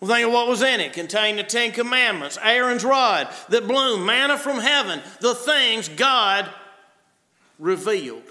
Well, 0.00 0.10
think 0.12 0.26
of 0.26 0.32
what 0.32 0.48
was 0.48 0.60
in 0.60 0.80
it. 0.80 0.92
Contained 0.92 1.38
the 1.38 1.44
Ten 1.44 1.70
Commandments, 1.70 2.36
Aaron's 2.42 2.84
rod 2.84 3.28
that 3.48 3.68
blew 3.68 4.04
manna 4.04 4.36
from 4.36 4.58
heaven, 4.58 5.00
the 5.20 5.34
things 5.34 5.88
God 5.88 6.50
revealed 7.58 8.28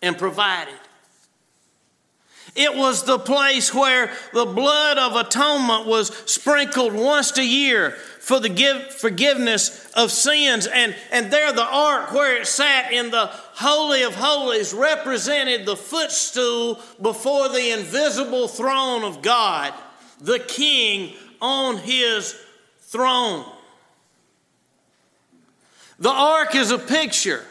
and 0.00 0.16
provided. 0.16 0.78
It 2.56 2.74
was 2.74 3.04
the 3.04 3.18
place 3.18 3.72
where 3.74 4.10
the 4.32 4.46
blood 4.46 4.96
of 4.96 5.14
atonement 5.14 5.86
was 5.86 6.08
sprinkled 6.24 6.94
once 6.94 7.36
a 7.36 7.44
year 7.44 7.90
for 7.90 8.40
the 8.40 8.48
give, 8.48 8.92
forgiveness 8.94 9.90
of 9.92 10.10
sins. 10.10 10.66
And, 10.66 10.96
and 11.12 11.30
there, 11.30 11.52
the 11.52 11.66
ark 11.66 12.12
where 12.12 12.40
it 12.40 12.46
sat 12.46 12.92
in 12.92 13.10
the 13.10 13.26
Holy 13.26 14.02
of 14.02 14.14
Holies 14.14 14.72
represented 14.72 15.66
the 15.66 15.76
footstool 15.76 16.80
before 17.00 17.50
the 17.50 17.72
invisible 17.72 18.48
throne 18.48 19.04
of 19.04 19.20
God, 19.20 19.74
the 20.20 20.38
King 20.38 21.14
on 21.42 21.76
his 21.76 22.34
throne. 22.80 23.44
The 25.98 26.10
ark 26.10 26.54
is 26.54 26.70
a 26.70 26.78
picture 26.78 27.44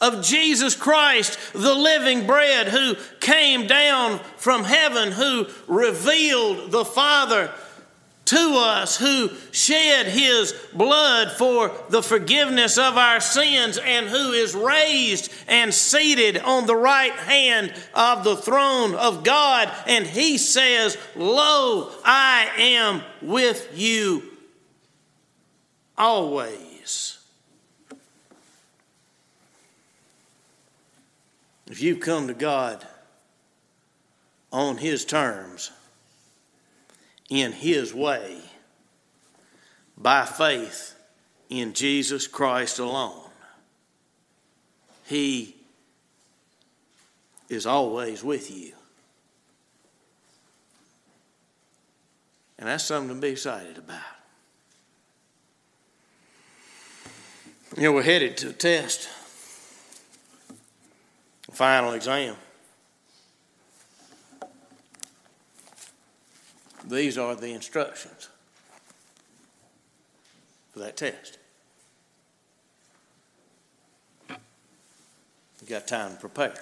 of 0.00 0.24
Jesus 0.24 0.74
Christ, 0.74 1.38
the 1.52 1.74
living 1.74 2.26
bread, 2.26 2.68
who 2.68 2.96
came 3.20 3.66
down 3.66 4.18
from 4.36 4.64
heaven, 4.64 5.12
who 5.12 5.46
revealed 5.68 6.70
the 6.70 6.84
Father 6.84 7.52
to 8.26 8.54
us, 8.56 8.96
who 8.96 9.28
shed 9.50 10.06
his 10.06 10.52
blood 10.72 11.32
for 11.32 11.72
the 11.88 12.02
forgiveness 12.02 12.78
of 12.78 12.96
our 12.96 13.20
sins, 13.20 13.76
and 13.76 14.06
who 14.06 14.32
is 14.32 14.54
raised 14.54 15.32
and 15.48 15.74
seated 15.74 16.38
on 16.38 16.66
the 16.66 16.76
right 16.76 17.12
hand 17.12 17.74
of 17.92 18.22
the 18.22 18.36
throne 18.36 18.94
of 18.94 19.24
God. 19.24 19.70
And 19.86 20.06
he 20.06 20.38
says, 20.38 20.96
Lo, 21.16 21.90
I 22.04 22.48
am 22.56 23.02
with 23.20 23.76
you 23.76 24.22
always. 25.98 27.19
If 31.70 31.80
you 31.80 31.94
come 31.96 32.26
to 32.26 32.34
God 32.34 32.84
on 34.52 34.76
His 34.76 35.04
terms, 35.04 35.70
in 37.28 37.52
His 37.52 37.94
way, 37.94 38.40
by 39.96 40.24
faith 40.24 40.96
in 41.48 41.72
Jesus 41.72 42.26
Christ 42.26 42.80
alone, 42.80 43.30
He 45.06 45.54
is 47.48 47.66
always 47.66 48.24
with 48.24 48.50
you. 48.50 48.72
And 52.58 52.68
that's 52.68 52.84
something 52.84 53.14
to 53.14 53.20
be 53.20 53.28
excited 53.28 53.78
about. 53.78 54.02
You 57.76 57.84
know, 57.84 57.92
we're 57.92 58.02
headed 58.02 58.36
to 58.38 58.48
a 58.48 58.52
test 58.52 59.08
final 61.60 61.92
exam. 61.92 62.34
These 66.86 67.18
are 67.18 67.36
the 67.36 67.52
instructions 67.52 68.30
for 70.72 70.78
that 70.78 70.96
test. 70.96 71.36
You 74.30 74.36
got 75.68 75.86
time 75.86 76.14
to 76.14 76.16
prepare. 76.16 76.54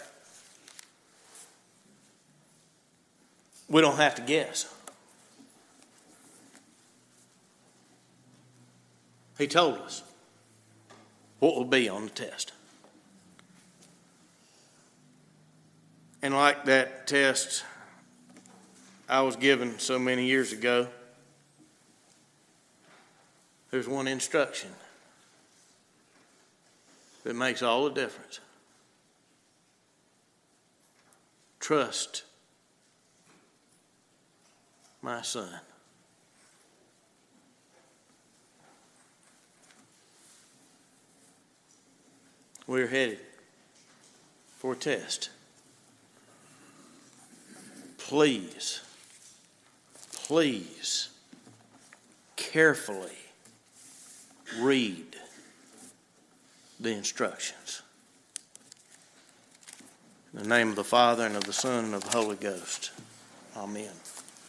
We 3.68 3.80
don't 3.80 3.98
have 3.98 4.16
to 4.16 4.22
guess. 4.22 4.74
He 9.38 9.46
told 9.46 9.78
us 9.78 10.02
what 11.38 11.54
will 11.54 11.64
be 11.66 11.88
on 11.88 12.06
the 12.06 12.10
test. 12.10 12.50
And 16.22 16.34
like 16.34 16.64
that 16.64 17.06
test 17.06 17.64
I 19.08 19.22
was 19.22 19.36
given 19.36 19.78
so 19.78 19.98
many 19.98 20.26
years 20.26 20.52
ago, 20.52 20.88
there's 23.70 23.88
one 23.88 24.08
instruction 24.08 24.70
that 27.24 27.34
makes 27.34 27.62
all 27.62 27.84
the 27.84 27.90
difference. 27.90 28.40
trust 31.68 32.22
my 35.02 35.20
son. 35.20 35.60
We're 42.66 42.86
headed 42.86 43.18
for 44.56 44.72
a 44.72 44.76
test. 44.76 45.28
Please, 48.08 48.80
please 50.24 51.10
carefully 52.36 53.18
read 54.58 55.14
the 56.80 56.90
instructions. 56.90 57.82
In 60.32 60.42
the 60.42 60.48
name 60.48 60.70
of 60.70 60.76
the 60.76 60.84
Father, 60.84 61.26
and 61.26 61.36
of 61.36 61.44
the 61.44 61.52
Son, 61.52 61.84
and 61.84 61.94
of 61.94 62.02
the 62.02 62.16
Holy 62.16 62.36
Ghost. 62.36 62.92
Amen. 63.54 63.92